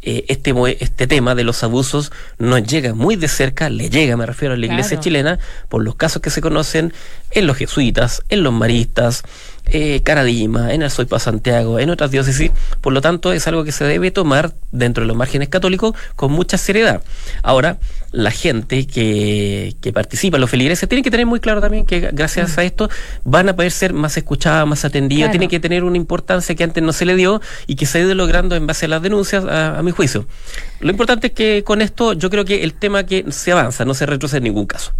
Eh, 0.02 0.24
este, 0.28 0.54
este 0.80 1.06
tema 1.06 1.34
de 1.34 1.44
los 1.44 1.62
abusos 1.62 2.10
nos 2.38 2.62
llega 2.62 2.94
muy 2.94 3.16
de 3.16 3.28
cerca, 3.28 3.68
le 3.68 3.90
llega, 3.90 4.16
me 4.16 4.26
refiero 4.26 4.54
a 4.54 4.56
la 4.56 4.66
iglesia 4.66 4.98
chilena, 4.98 5.38
por 5.68 5.82
los 5.82 5.94
casos 5.94 6.22
que 6.22 6.30
se 6.30 6.40
conocen 6.40 6.92
en 7.32 7.46
los 7.46 7.56
jesuitas, 7.56 8.22
en 8.28 8.42
los 8.42 8.52
maristas, 8.52 9.22
eh, 9.66 10.00
Caradima, 10.02 10.72
en 10.72 10.82
el 10.82 10.90
Soypa 10.90 11.18
Santiago, 11.18 11.78
en 11.78 11.90
otras 11.90 12.10
diócesis. 12.10 12.50
Por 12.80 12.92
lo 12.92 13.00
tanto, 13.00 13.32
es 13.32 13.46
algo 13.46 13.64
que 13.64 13.72
se 13.72 13.84
debe 13.84 14.10
tomar 14.10 14.52
dentro 14.72 15.02
de 15.02 15.08
los 15.08 15.16
márgenes 15.16 15.48
católicos 15.48 15.94
con 16.16 16.32
mucha 16.32 16.58
seriedad. 16.58 17.02
Ahora, 17.42 17.78
la 18.12 18.30
gente 18.30 18.86
que, 18.86 19.76
que 19.80 19.92
participa, 19.92 20.38
los 20.38 20.50
feligreses, 20.50 20.88
tienen 20.88 21.04
que 21.04 21.10
tener 21.10 21.26
muy 21.26 21.40
claro 21.40 21.60
también 21.60 21.86
que 21.86 22.00
gracias 22.12 22.58
a 22.58 22.64
esto 22.64 22.90
van 23.24 23.48
a 23.48 23.56
poder 23.56 23.70
ser 23.70 23.92
más 23.92 24.16
escuchadas, 24.16 24.66
más 24.66 24.84
atendidas, 24.84 25.30
tienen 25.30 25.48
que 25.48 25.60
tener 25.60 25.84
una 25.84 25.96
importancia 25.96 26.54
que 26.54 26.64
antes 26.64 26.82
no 26.82 26.92
se 26.92 27.04
le 27.04 27.14
dio 27.14 27.40
y 27.66 27.76
que 27.76 27.86
se 27.86 27.98
ha 27.98 28.00
ido 28.02 28.14
logrando 28.14 28.56
en 28.56 28.66
base 28.66 28.86
a 28.86 28.88
las 28.88 29.02
denuncias, 29.02 29.44
a, 29.44 29.80
mi 29.82 29.92
juicio. 29.92 30.26
Lo 30.80 30.90
importante 30.90 31.28
es 31.28 31.32
que 31.32 31.62
con 31.64 31.82
esto 31.82 32.12
yo 32.14 32.30
creo 32.30 32.44
que 32.44 32.64
el 32.64 32.74
tema 32.74 33.04
que 33.04 33.24
se 33.30 33.52
avanza, 33.52 33.84
no 33.84 33.94
se 33.94 34.06
retrocede 34.06 34.38
en 34.38 34.44
ningún 34.44 34.66
caso. 34.66 34.92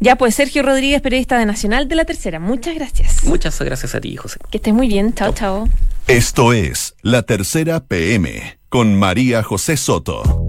Ya, 0.00 0.16
pues 0.16 0.34
Sergio 0.34 0.62
Rodríguez, 0.62 1.00
periodista 1.00 1.38
de 1.38 1.46
Nacional 1.46 1.88
de 1.88 1.94
la 1.94 2.04
Tercera. 2.04 2.40
Muchas 2.40 2.74
gracias. 2.74 3.24
Muchas 3.24 3.60
gracias 3.60 3.94
a 3.94 4.00
ti, 4.00 4.16
José. 4.16 4.38
Que 4.50 4.58
estés 4.58 4.74
muy 4.74 4.88
bien. 4.88 5.14
Chao, 5.14 5.32
chao. 5.32 5.68
Esto 6.06 6.52
es 6.52 6.94
La 7.02 7.22
Tercera 7.22 7.80
PM 7.80 8.58
con 8.68 8.94
María 8.96 9.42
José 9.42 9.76
Soto. 9.76 10.46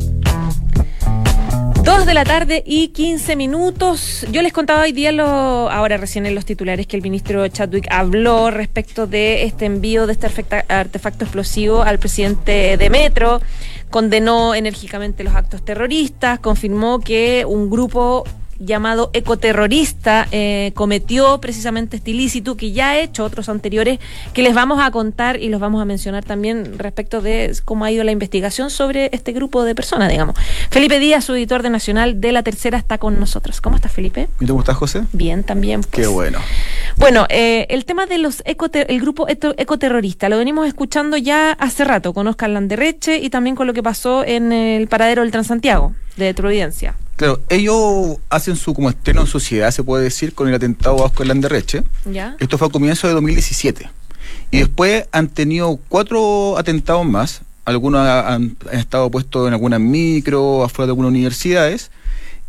Dos 1.85 2.07
de 2.07 2.15
la 2.15 2.25
tarde 2.25 2.63
y 2.65 2.87
15 2.87 3.35
minutos. 3.35 4.25
Yo 4.31 4.41
les 4.41 4.51
contaba 4.51 4.81
hoy 4.81 4.91
día, 4.91 5.11
lo, 5.11 5.23
ahora 5.69 5.97
recién 5.97 6.25
en 6.25 6.33
los 6.33 6.43
titulares, 6.43 6.87
que 6.87 6.97
el 6.97 7.03
ministro 7.03 7.47
Chadwick 7.47 7.87
habló 7.91 8.49
respecto 8.49 9.05
de 9.05 9.43
este 9.43 9.65
envío 9.65 10.07
de 10.07 10.13
este 10.13 10.27
artefacto 10.67 11.25
explosivo 11.25 11.83
al 11.83 11.99
presidente 11.99 12.77
de 12.77 12.89
Metro. 12.89 13.39
Condenó 13.91 14.55
enérgicamente 14.55 15.23
los 15.23 15.35
actos 15.35 15.63
terroristas, 15.63 16.39
confirmó 16.39 16.99
que 16.99 17.45
un 17.47 17.69
grupo 17.69 18.25
llamado 18.59 19.09
ecoterrorista 19.13 20.27
eh, 20.31 20.71
cometió 20.75 21.39
precisamente 21.41 21.97
este 21.97 22.11
ilícito 22.11 22.55
que 22.55 22.71
ya 22.71 22.91
ha 22.91 22.99
hecho 22.99 23.23
otros 23.23 23.49
anteriores 23.49 23.99
que 24.33 24.41
les 24.41 24.53
vamos 24.53 24.79
a 24.81 24.91
contar 24.91 25.41
y 25.41 25.49
los 25.49 25.59
vamos 25.59 25.81
a 25.81 25.85
mencionar 25.85 26.23
también 26.23 26.77
respecto 26.77 27.21
de 27.21 27.55
cómo 27.65 27.85
ha 27.85 27.91
ido 27.91 28.03
la 28.03 28.11
investigación 28.11 28.69
sobre 28.69 29.09
este 29.13 29.31
grupo 29.33 29.63
de 29.63 29.75
personas, 29.75 30.09
digamos. 30.09 30.35
Felipe 30.69 30.99
Díaz, 30.99 31.25
su 31.25 31.35
editor 31.35 31.63
de 31.63 31.69
Nacional 31.69 32.21
de 32.21 32.31
la 32.31 32.43
Tercera, 32.43 32.77
está 32.77 32.97
con 32.97 33.19
nosotros. 33.19 33.61
¿Cómo 33.61 33.75
estás, 33.75 33.91
Felipe? 33.91 34.27
¿Y 34.39 34.45
cómo 34.45 34.59
estás, 34.59 34.77
José? 34.77 35.03
Bien, 35.11 35.43
también. 35.43 35.81
Qué 35.81 36.03
pues. 36.03 36.09
bueno. 36.09 36.39
Bueno, 36.97 37.25
eh, 37.29 37.67
el 37.69 37.85
tema 37.85 38.05
de 38.05 38.17
los 38.17 38.43
el 38.45 39.01
grupo 39.01 39.27
ecoterrorista 39.27 40.29
lo 40.29 40.37
venimos 40.37 40.67
escuchando 40.67 41.17
ya 41.17 41.51
hace 41.51 41.83
rato 41.83 42.13
con 42.13 42.27
Oscar 42.27 42.49
Landerreche 42.49 43.17
y 43.17 43.29
también 43.29 43.55
con 43.55 43.67
lo 43.67 43.73
que 43.73 43.83
pasó 43.83 44.23
en 44.25 44.51
el 44.51 44.87
paradero 44.87 45.21
del 45.21 45.31
Transantiago 45.31 45.93
de 46.17 46.33
Providencia. 46.33 46.95
Claro, 47.15 47.39
ellos 47.47 48.17
hacen 48.29 48.57
su 48.57 48.73
como 48.73 48.89
estreno 48.89 49.21
en 49.21 49.27
sociedad, 49.27 49.71
se 49.71 49.83
puede 49.83 50.03
decir, 50.03 50.33
con 50.33 50.49
el 50.49 50.55
atentado 50.55 50.99
a 50.99 51.05
Oscar 51.05 51.27
Landerreche. 51.27 51.83
¿Ya? 52.05 52.35
Esto 52.39 52.57
fue 52.57 52.67
a 52.67 52.71
comienzo 52.71 53.07
de 53.07 53.13
2017. 53.13 53.89
Y 54.51 54.59
después 54.59 55.05
han 55.11 55.29
tenido 55.29 55.79
cuatro 55.87 56.57
atentados 56.57 57.05
más. 57.05 57.41
Algunos 57.63 58.05
han, 58.05 58.57
estado 58.71 59.09
puestos 59.09 59.47
en 59.47 59.53
algunas 59.53 59.79
micro, 59.79 60.63
afuera 60.63 60.87
de 60.87 60.91
algunas 60.91 61.09
universidades. 61.09 61.89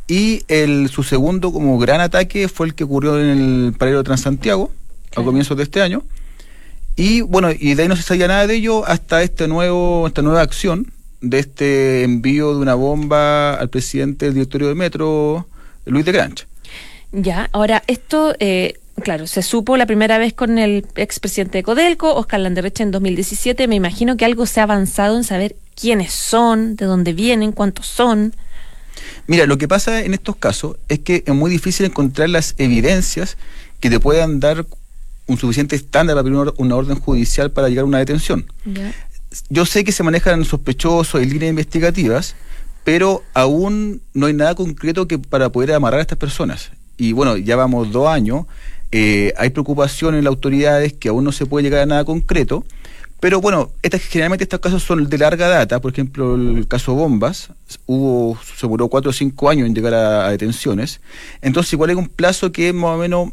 Y 0.08 0.42
el, 0.48 0.88
su 0.88 1.04
segundo 1.04 1.52
como 1.52 1.78
gran 1.78 2.00
ataque 2.00 2.48
fue 2.48 2.66
el 2.66 2.74
que 2.74 2.84
ocurrió 2.84 3.20
en 3.20 3.28
el 3.28 3.72
paradero 3.72 3.98
de 3.98 4.04
Transantiago, 4.04 4.70
a 5.14 5.22
comienzos 5.22 5.56
de 5.56 5.62
este 5.62 5.80
año. 5.80 6.02
Y 6.96 7.20
bueno, 7.20 7.50
y 7.56 7.74
de 7.74 7.82
ahí 7.82 7.88
no 7.88 7.96
se 7.96 8.02
sabía 8.02 8.26
nada 8.26 8.46
de 8.46 8.56
ello 8.56 8.84
hasta 8.86 9.22
este 9.22 9.46
nuevo, 9.46 10.06
esta 10.06 10.22
nueva 10.22 10.42
acción 10.42 10.92
de 11.30 11.38
este 11.38 12.02
envío 12.04 12.54
de 12.54 12.60
una 12.60 12.74
bomba 12.74 13.54
al 13.54 13.68
presidente 13.68 14.26
del 14.26 14.34
directorio 14.34 14.68
de 14.68 14.74
Metro, 14.74 15.46
Luis 15.84 16.04
de 16.04 16.12
Granch. 16.12 16.46
Ya, 17.12 17.48
ahora 17.52 17.82
esto, 17.86 18.34
eh, 18.40 18.78
claro, 19.02 19.26
se 19.26 19.42
supo 19.42 19.76
la 19.76 19.86
primera 19.86 20.18
vez 20.18 20.34
con 20.34 20.58
el 20.58 20.86
expresidente 20.96 21.58
de 21.58 21.62
Codelco, 21.62 22.14
Oscar 22.14 22.40
Landerreche, 22.40 22.82
en 22.82 22.90
2017. 22.90 23.68
Me 23.68 23.76
imagino 23.76 24.16
que 24.16 24.24
algo 24.24 24.46
se 24.46 24.60
ha 24.60 24.64
avanzado 24.64 25.16
en 25.16 25.24
saber 25.24 25.56
quiénes 25.74 26.12
son, 26.12 26.76
de 26.76 26.86
dónde 26.86 27.12
vienen, 27.12 27.52
cuántos 27.52 27.86
son. 27.86 28.34
Mira, 29.26 29.46
lo 29.46 29.58
que 29.58 29.68
pasa 29.68 30.02
en 30.02 30.14
estos 30.14 30.36
casos 30.36 30.76
es 30.88 31.00
que 31.00 31.22
es 31.26 31.34
muy 31.34 31.50
difícil 31.50 31.86
encontrar 31.86 32.28
las 32.28 32.54
evidencias 32.58 33.36
que 33.80 33.90
te 33.90 34.00
puedan 34.00 34.40
dar 34.40 34.66
un 35.26 35.38
suficiente 35.38 35.74
estándar 35.76 36.16
para 36.16 36.24
pedir 36.24 36.54
una 36.58 36.76
orden 36.76 36.98
judicial 36.98 37.50
para 37.50 37.68
llegar 37.68 37.82
a 37.82 37.86
una 37.86 37.98
detención. 37.98 38.46
Yo 39.48 39.66
sé 39.66 39.84
que 39.84 39.92
se 39.92 40.02
manejan 40.02 40.44
sospechosos 40.44 41.22
y 41.22 41.26
líneas 41.26 41.50
investigativas, 41.50 42.34
pero 42.84 43.22
aún 43.34 44.00
no 44.14 44.26
hay 44.26 44.32
nada 44.32 44.54
concreto 44.54 45.08
que 45.08 45.18
para 45.18 45.50
poder 45.50 45.72
amarrar 45.72 46.00
a 46.00 46.02
estas 46.02 46.18
personas. 46.18 46.70
Y 46.96 47.12
bueno, 47.12 47.36
ya 47.36 47.56
vamos 47.56 47.92
dos 47.92 48.08
años, 48.08 48.46
eh, 48.92 49.34
hay 49.36 49.50
preocupación 49.50 50.14
en 50.14 50.24
las 50.24 50.30
autoridades 50.30 50.92
que 50.92 51.08
aún 51.08 51.24
no 51.24 51.32
se 51.32 51.46
puede 51.46 51.64
llegar 51.64 51.80
a 51.80 51.86
nada 51.86 52.04
concreto. 52.04 52.64
Pero 53.18 53.40
bueno, 53.40 53.72
estas, 53.82 54.02
generalmente 54.02 54.44
estos 54.44 54.60
casos 54.60 54.82
son 54.82 55.08
de 55.08 55.18
larga 55.18 55.48
data, 55.48 55.80
por 55.80 55.92
ejemplo, 55.92 56.34
el 56.34 56.68
caso 56.68 56.94
Bombas, 56.94 57.48
hubo, 57.86 58.38
se 58.56 58.66
cuatro 58.66 59.10
o 59.10 59.12
cinco 59.12 59.48
años 59.48 59.66
en 59.66 59.74
llegar 59.74 59.94
a, 59.94 60.26
a 60.26 60.30
detenciones. 60.30 61.00
Entonces, 61.40 61.72
igual 61.72 61.90
hay 61.90 61.96
un 61.96 62.08
plazo 62.08 62.52
que 62.52 62.68
es 62.68 62.74
más 62.74 62.90
o 62.90 62.98
menos 62.98 63.30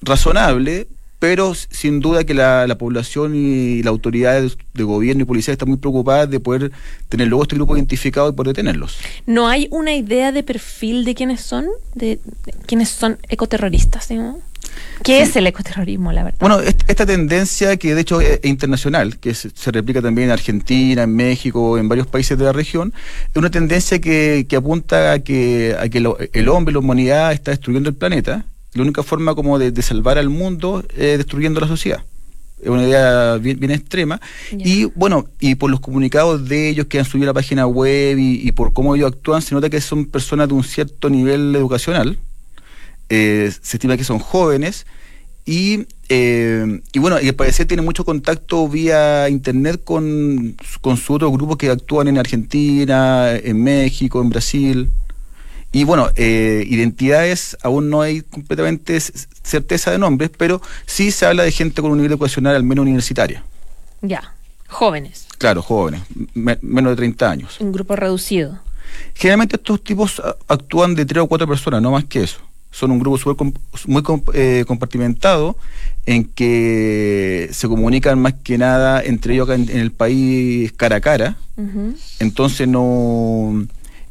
razonable 0.00 0.88
pero 1.18 1.54
sin 1.54 2.00
duda 2.00 2.24
que 2.24 2.34
la, 2.34 2.66
población 2.78 3.34
y 3.34 3.82
la 3.82 3.90
autoridad 3.90 4.42
de, 4.74 4.82
gobierno 4.82 5.22
y 5.22 5.26
policía 5.26 5.52
están 5.52 5.68
muy 5.68 5.78
preocupadas 5.78 6.28
de 6.30 6.40
poder 6.40 6.72
tener 7.08 7.28
luego 7.28 7.44
este 7.44 7.56
grupo 7.56 7.76
identificado 7.76 8.28
y 8.28 8.32
poder 8.32 8.48
detenerlos. 8.48 8.98
¿No 9.26 9.48
hay 9.48 9.68
una 9.70 9.94
idea 9.94 10.32
de 10.32 10.42
perfil 10.42 11.04
de 11.04 11.14
quiénes 11.14 11.40
son? 11.40 11.66
¿De, 11.94 12.20
quiénes 12.66 12.90
son 12.90 13.18
ecoterroristas? 13.28 14.08
¿Qué 15.02 15.22
es 15.22 15.36
el 15.36 15.46
ecoterrorismo, 15.46 16.12
la 16.12 16.24
verdad? 16.24 16.38
Bueno, 16.40 16.60
esta 16.60 17.06
tendencia 17.06 17.76
que 17.76 17.94
de 17.94 18.00
hecho 18.00 18.20
es 18.20 18.40
internacional, 18.44 19.18
que 19.18 19.34
se, 19.34 19.70
replica 19.70 20.02
también 20.02 20.28
en 20.28 20.32
Argentina, 20.32 21.04
en 21.04 21.14
México, 21.14 21.78
en 21.78 21.88
varios 21.88 22.06
países 22.06 22.36
de 22.38 22.44
la 22.44 22.52
región, 22.52 22.92
es 23.30 23.36
una 23.36 23.50
tendencia 23.50 24.00
que, 24.00 24.46
apunta 24.56 25.12
a 25.12 25.18
que, 25.20 25.76
a 25.78 25.88
que 25.88 25.98
el 26.32 26.48
hombre, 26.48 26.72
la 26.72 26.78
humanidad 26.80 27.32
está 27.32 27.52
destruyendo 27.52 27.88
el 27.88 27.94
planeta 27.94 28.44
la 28.76 28.82
única 28.82 29.02
forma 29.02 29.34
como 29.34 29.58
de, 29.58 29.82
salvar 29.82 30.18
al 30.18 30.28
mundo 30.28 30.84
es 30.96 31.18
destruyendo 31.18 31.60
la 31.60 31.68
sociedad. 31.68 32.02
Es 32.60 32.68
una 32.68 32.84
idea 32.84 33.36
bien, 33.36 33.70
extrema. 33.70 34.20
Y 34.52 34.84
bueno, 34.84 35.26
y 35.40 35.56
por 35.56 35.70
los 35.70 35.80
comunicados 35.80 36.48
de 36.48 36.68
ellos 36.68 36.86
que 36.86 36.98
han 36.98 37.04
subido 37.04 37.26
a 37.26 37.32
la 37.32 37.34
página 37.34 37.66
web 37.66 38.16
y, 38.18 38.50
por 38.52 38.72
cómo 38.72 38.94
ellos 38.94 39.12
actúan, 39.12 39.42
se 39.42 39.54
nota 39.54 39.68
que 39.68 39.80
son 39.80 40.06
personas 40.06 40.48
de 40.48 40.54
un 40.54 40.64
cierto 40.64 41.10
nivel 41.10 41.54
educacional. 41.54 42.18
Eh, 43.08 43.52
se 43.60 43.76
estima 43.76 43.96
que 43.96 44.04
son 44.04 44.18
jóvenes. 44.18 44.86
Y, 45.44 45.86
eh, 46.08 46.80
y 46.92 46.98
bueno, 46.98 47.20
y 47.20 47.28
al 47.28 47.34
parecer 47.34 47.66
tiene 47.66 47.82
mucho 47.82 48.04
contacto 48.04 48.68
vía 48.68 49.28
internet 49.28 49.80
con, 49.84 50.56
con 50.80 50.96
sus 50.96 51.10
otros 51.10 51.32
grupos 51.32 51.56
que 51.56 51.70
actúan 51.70 52.08
en 52.08 52.18
Argentina, 52.18 53.32
en 53.32 53.62
México, 53.62 54.20
en 54.20 54.30
Brasil. 54.30 54.90
Y 55.72 55.84
bueno, 55.84 56.10
eh, 56.16 56.64
identidades 56.66 57.56
aún 57.62 57.90
no 57.90 58.00
hay 58.00 58.22
completamente 58.22 58.98
certeza 59.00 59.90
de 59.90 59.98
nombres, 59.98 60.30
pero 60.36 60.62
sí 60.86 61.10
se 61.10 61.26
habla 61.26 61.42
de 61.42 61.52
gente 61.52 61.82
con 61.82 61.90
un 61.90 61.98
nivel 61.98 62.12
educacional 62.12 62.56
al 62.56 62.62
menos 62.62 62.82
universitario. 62.82 63.42
Ya, 64.00 64.34
jóvenes. 64.68 65.26
Claro, 65.38 65.62
jóvenes, 65.62 66.02
menos 66.34 66.92
de 66.92 66.96
30 66.96 67.30
años. 67.30 67.60
Un 67.60 67.72
grupo 67.72 67.94
reducido. 67.96 68.58
Generalmente 69.14 69.56
estos 69.56 69.82
tipos 69.82 70.22
actúan 70.48 70.94
de 70.94 71.04
tres 71.04 71.22
o 71.22 71.26
cuatro 71.26 71.46
personas, 71.46 71.82
no 71.82 71.90
más 71.90 72.04
que 72.04 72.22
eso. 72.22 72.38
Son 72.70 72.90
un 72.90 72.98
grupo 72.98 73.16
super, 73.16 73.46
muy 73.86 74.02
eh, 74.34 74.64
compartimentado 74.66 75.56
en 76.04 76.24
que 76.24 77.48
se 77.52 77.68
comunican 77.68 78.18
más 78.18 78.34
que 78.34 78.58
nada 78.58 79.02
entre 79.02 79.34
ellos 79.34 79.48
acá 79.48 79.54
en, 79.54 79.68
el 79.70 79.92
país 79.92 80.72
cara 80.72 80.96
a 80.96 81.00
cara. 81.00 81.36
Entonces 82.20 82.68
no 82.68 83.66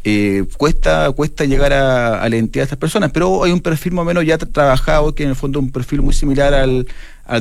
eh, 0.07 0.45
cuesta, 0.57 1.11
cuesta 1.13 1.45
llegar 1.45 1.73
a, 1.73 2.29
la 2.29 2.35
identidad 2.35 2.61
de 2.61 2.65
estas 2.65 2.77
personas, 2.77 3.11
pero 3.11 3.43
hay 3.43 3.51
un 3.51 3.59
perfil 3.59 3.93
más 3.93 4.03
o 4.03 4.05
menos 4.05 4.23
ya 4.23 4.37
trabajado, 4.37 5.15
que 5.15 5.23
en 5.23 5.29
el 5.29 5.35
fondo 5.35 5.57
es 5.57 5.65
un 5.65 5.71
perfil 5.71 6.03
muy 6.03 6.13
similar 6.13 6.53
al, 6.53 6.85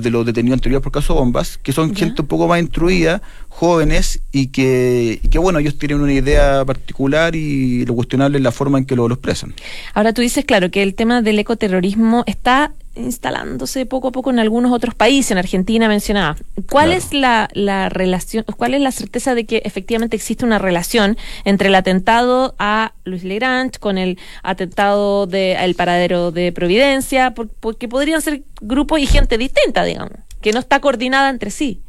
de 0.01 0.11
los 0.11 0.25
detenidos 0.25 0.57
anteriores 0.57 0.83
por 0.83 0.91
caso 0.91 1.15
bombas, 1.15 1.59
que 1.59 1.73
son 1.73 1.95
gente 1.95 2.23
un 2.23 2.27
poco 2.27 2.49
más 2.49 2.59
instruida, 2.59 3.21
jóvenes, 3.51 4.21
y 4.33 4.47
que, 4.47 5.21
que, 5.31 5.39
bueno, 5.39 5.59
ellos 5.59 5.77
tienen 5.79 6.01
una 6.01 6.15
idea 6.15 6.65
particular 6.65 7.37
y 7.37 7.85
lo 7.85 7.95
cuestionable 7.95 8.39
es 8.39 8.43
la 8.43 8.51
forma 8.51 8.79
en 8.79 8.87
que 8.87 8.97
lo, 8.97 9.09
lo 9.09 9.15
expresan. 9.17 9.53
Ahora 9.93 10.15
tú 10.15 10.23
dices, 10.23 10.47
claro, 10.47 10.71
que 10.71 10.83
el 10.83 10.95
tema 10.95 11.21
del 11.21 11.39
ecoterrorismo 11.39 12.25
está 12.27 12.73
instalándose 12.95 13.87
poco 13.87 14.09
a 14.09 14.13
poco 14.13 14.31
en 14.31 14.39
algunos 14.39 14.73
otros 14.73 14.95
países, 14.95 15.31
en 15.31 15.39
Argentina 15.39 15.89
mencionaba. 15.89 16.37
¿Cuál 16.71 16.93
es 16.93 17.13
la, 17.13 17.49
la, 17.53 17.89
relación, 17.89 18.45
cuál 18.57 18.75
es 18.75 18.81
la 18.81 18.93
certeza 18.93 19.35
de 19.35 19.45
que 19.45 19.63
efectivamente 19.65 20.17
existe 20.17 20.45
una 20.45 20.59
relación 20.59 21.17
entre 21.45 21.69
el 21.69 21.75
atentado 21.75 22.55
a 22.59 22.95
Luis 23.05 23.25
Legrand 23.25 23.79
con 23.79 23.99
el 23.99 24.19
atentado 24.43 25.27
del 25.27 25.75
paradero 25.75 26.31
de 26.31 26.53
Providencia? 26.53 27.35
Porque 27.35 27.89
podrían 27.89 28.23
ser 28.23 28.43
grupos 28.61 29.01
y 29.01 29.07
gente 29.07 29.39
distinta, 29.39 29.85
digamos, 29.85 30.13
que 30.41 30.53
no 30.53 30.61
está 30.61 30.81
coordinada 30.81 31.31
entre 31.31 31.51
sí. 31.51 31.83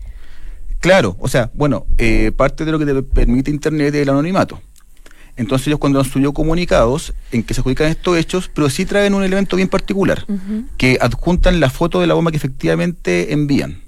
Claro, 0.79 1.15
o 1.19 1.27
sea, 1.27 1.51
bueno, 1.53 1.87
eh, 1.97 2.31
parte 2.35 2.65
de 2.65 2.71
lo 2.71 2.79
que 2.79 2.85
te 2.85 3.01
permite 3.01 3.49
Internet 3.49 3.95
es 3.95 4.01
el 4.01 4.09
anonimato. 4.09 4.61
Entonces 5.37 5.67
ellos 5.67 5.79
cuando 5.79 5.99
han 5.99 6.05
subido 6.05 6.31
comunicados 6.33 7.13
en 7.31 7.43
que 7.43 7.53
se 7.53 7.59
adjudican 7.61 7.87
estos 7.89 8.17
hechos, 8.17 8.49
pero 8.53 8.69
sí 8.69 8.85
traen 8.85 9.13
un 9.13 9.23
elemento 9.23 9.55
bien 9.57 9.67
particular, 9.67 10.25
que 10.77 10.97
adjuntan 11.01 11.59
la 11.59 11.69
foto 11.69 11.99
de 11.99 12.07
la 12.07 12.13
bomba 12.13 12.31
que 12.31 12.37
efectivamente 12.37 13.33
envían. 13.33 13.81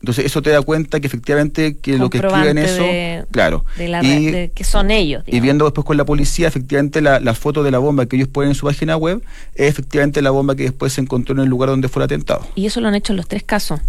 Entonces 0.00 0.26
eso 0.26 0.42
te 0.42 0.50
da 0.50 0.60
cuenta 0.60 1.00
que 1.00 1.06
efectivamente 1.06 1.78
que 1.78 1.96
lo 1.96 2.10
que 2.10 2.18
escriben 2.18 2.58
eso, 2.58 2.82
de- 2.82 3.24
claro, 3.30 3.64
de, 3.78 3.88
la, 3.88 4.04
y, 4.04 4.26
de 4.26 4.52
que 4.54 4.62
son 4.62 4.90
ellos. 4.90 5.22
y 5.26 5.40
viendo 5.40 5.64
después 5.64 5.86
con 5.86 5.96
la 5.96 6.04
policía, 6.04 6.46
efectivamente 6.46 7.00
la, 7.00 7.20
la 7.20 7.32
foto 7.34 7.62
de 7.62 7.70
la 7.70 7.78
bomba 7.78 8.04
que 8.04 8.16
ellos 8.16 8.28
ponen 8.28 8.50
en 8.50 8.54
su 8.54 8.66
página 8.66 8.98
web 8.98 9.22
es 9.54 9.68
efectivamente 9.70 10.20
la 10.20 10.30
bomba 10.30 10.54
que 10.56 10.64
después 10.64 10.92
se 10.92 11.00
encontró 11.00 11.34
en 11.34 11.40
el 11.40 11.48
lugar 11.48 11.70
donde 11.70 11.88
fue 11.88 12.00
el 12.02 12.04
atentado. 12.04 12.46
Y 12.54 12.66
eso 12.66 12.82
lo 12.82 12.88
han 12.88 12.94
hecho 12.94 13.14
en 13.14 13.16
los 13.16 13.28
tres 13.28 13.44
casos. 13.44 13.80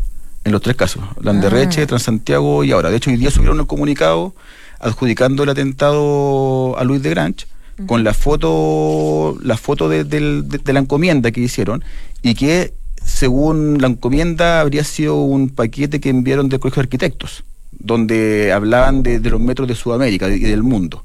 En 0.45 0.53
los 0.53 0.61
tres 0.61 0.77
casos, 0.77 1.03
Landerreche, 1.21 1.81
Ah. 1.81 1.87
Transantiago 1.87 2.63
y 2.63 2.71
ahora. 2.71 2.89
De 2.91 2.97
hecho, 2.97 3.09
hoy 3.09 3.17
día 3.17 3.29
subieron 3.31 3.59
un 3.59 3.65
comunicado 3.65 4.35
adjudicando 4.79 5.43
el 5.43 5.49
atentado 5.49 6.77
a 6.77 6.83
Luis 6.83 7.01
de 7.01 7.09
Granch 7.09 7.47
con 7.87 8.03
la 8.03 8.13
foto, 8.13 9.37
la 9.43 9.57
foto 9.57 9.89
de, 9.89 10.03
del- 10.03 10.47
de- 10.47 10.59
de 10.59 10.73
la 10.73 10.79
encomienda 10.79 11.31
que 11.31 11.41
hicieron 11.41 11.83
y 12.21 12.33
que 12.35 12.73
según 13.03 13.81
la 13.81 13.87
encomienda 13.87 14.61
habría 14.61 14.83
sido 14.83 15.17
un 15.21 15.49
paquete 15.49 15.99
que 15.99 16.09
enviaron 16.09 16.49
del 16.49 16.59
Colegio 16.59 16.81
de 16.81 16.85
Arquitectos, 16.85 17.43
donde 17.71 18.51
hablaban 18.53 19.03
de, 19.03 19.19
de 19.19 19.29
los 19.29 19.39
metros 19.41 19.67
de 19.67 19.75
Sudamérica 19.75 20.29
y 20.29 20.39
del 20.39 20.63
mundo. 20.63 21.03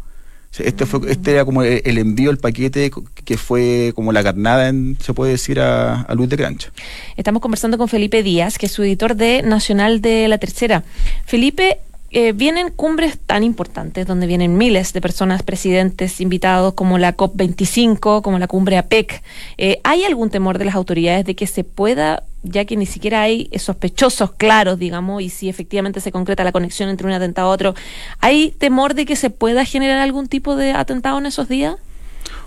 O 0.53 0.55
sea, 0.55 0.67
Este, 0.67 0.87
fue, 0.87 1.11
este 1.11 1.33
era 1.33 1.45
como 1.45 1.63
el, 1.63 1.99
envío, 1.99 2.31
el 2.31 2.39
paquete 2.39 2.91
que 3.25 3.37
fue 3.37 3.93
como 3.95 4.13
la 4.13 4.23
carnada, 4.23 4.69
en- 4.69 4.97
se 5.01 5.13
puede 5.13 5.33
decir, 5.33 5.61
a, 5.61 6.03
a 6.03 6.15
Luis 6.15 6.29
de 6.31 6.37
Granch. 6.37 6.71
Estamos 7.17 7.43
conversando 7.43 7.79
con 7.79 7.89
Felipe 7.89 8.23
Díaz, 8.23 8.59
que 8.59 8.67
es 8.67 8.73
su 8.73 8.83
editor 8.83 9.15
de 9.17 9.43
Nacional 9.43 10.01
de 10.01 10.27
la 10.29 10.39
Tercera. 10.39 10.85
Felipe, 11.27 11.81
eh, 12.12 12.33
vienen 12.33 12.70
cumbres 12.70 13.18
tan 13.18 13.44
importantes 13.44 14.07
donde 14.07 14.27
vienen 14.27 14.59
miles 14.59 14.92
de 14.92 15.01
personas, 15.01 15.42
presidentes, 15.44 16.20
invitados, 16.20 16.75
como 16.75 16.99
la 16.99 17.16
COP25, 17.16 18.23
como 18.23 18.38
la 18.38 18.49
cumbre 18.49 18.79
APEC. 18.79 19.23
Eh, 19.59 19.81
¿Hay 19.85 20.05
algún 20.05 20.31
temor 20.31 20.59
de 20.59 20.64
las 20.64 20.75
autoridades 20.75 21.25
de 21.25 21.37
que 21.37 21.46
se 21.46 21.62
pueda, 21.62 22.25
ya 22.42 22.64
que 22.64 22.77
ni 22.77 22.87
siquiera 22.87 23.23
hay 23.23 23.49
sospechosos 23.57 24.33
claros, 24.33 24.79
digamos, 24.79 25.23
y 25.23 25.29
si 25.29 25.49
efectivamente 25.49 26.01
se 26.01 26.11
concreta 26.11 26.42
la 26.42 26.53
conexión 26.53 26.88
entre 26.88 27.07
un 27.07 27.12
atentado 27.12 27.49
a 27.49 27.53
otro, 27.53 27.75
¿hay 28.18 28.51
temor 28.59 28.94
de 28.94 29.07
que 29.07 29.14
se 29.14 29.31
pueda 29.31 29.64
generar 29.64 29.99
algún 29.99 30.27
tipo 30.27 30.57
de 30.57 30.73
atentado 30.73 31.18
en 31.18 31.27
esos 31.27 31.49
días? 31.49 31.77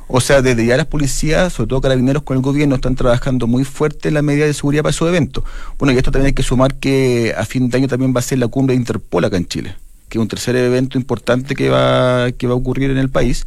O 0.07 0.21
sea, 0.21 0.41
desde 0.41 0.65
ya 0.65 0.77
las 0.77 0.85
policías, 0.85 1.53
sobre 1.53 1.69
todo 1.69 1.81
carabineros 1.81 2.23
con 2.23 2.37
el 2.37 2.43
gobierno, 2.43 2.75
están 2.75 2.95
trabajando 2.95 3.47
muy 3.47 3.63
fuerte 3.63 4.09
en 4.09 4.13
la 4.15 4.21
medida 4.21 4.45
de 4.45 4.53
seguridad 4.53 4.83
para 4.83 4.91
esos 4.91 5.07
eventos. 5.07 5.43
Bueno, 5.79 5.93
y 5.93 5.97
esto 5.97 6.11
también 6.11 6.27
hay 6.27 6.33
que 6.33 6.43
sumar 6.43 6.75
que 6.75 7.33
a 7.37 7.45
fin 7.45 7.69
de 7.69 7.77
año 7.77 7.87
también 7.87 8.13
va 8.15 8.19
a 8.19 8.23
ser 8.23 8.39
la 8.39 8.47
cumbre 8.47 8.73
de 8.73 8.79
Interpol 8.79 9.25
acá 9.25 9.37
en 9.37 9.47
Chile, 9.47 9.75
que 10.09 10.17
es 10.17 10.21
un 10.21 10.27
tercer 10.27 10.55
evento 10.55 10.97
importante 10.97 11.55
que 11.55 11.69
va, 11.69 12.31
que 12.31 12.47
va 12.47 12.53
a 12.53 12.57
ocurrir 12.57 12.91
en 12.91 12.97
el 12.97 13.09
país. 13.09 13.45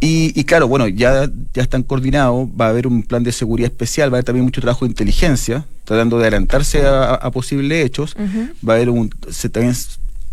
Y, 0.00 0.38
y 0.38 0.44
claro, 0.44 0.68
bueno, 0.68 0.88
ya, 0.88 1.30
ya 1.54 1.62
están 1.62 1.82
coordinados, 1.82 2.48
va 2.60 2.66
a 2.66 2.68
haber 2.70 2.86
un 2.86 3.02
plan 3.02 3.22
de 3.22 3.32
seguridad 3.32 3.70
especial, 3.70 4.12
va 4.12 4.16
a 4.16 4.18
haber 4.18 4.24
también 4.24 4.44
mucho 4.44 4.60
trabajo 4.60 4.84
de 4.84 4.90
inteligencia, 4.90 5.64
tratando 5.84 6.18
de 6.18 6.24
adelantarse 6.24 6.84
a, 6.84 7.14
a 7.14 7.30
posibles 7.30 7.84
hechos. 7.86 8.16
Va 8.66 8.74
a 8.74 8.76
haber 8.76 8.90
un, 8.90 9.10
se 9.30 9.48
también 9.48 9.74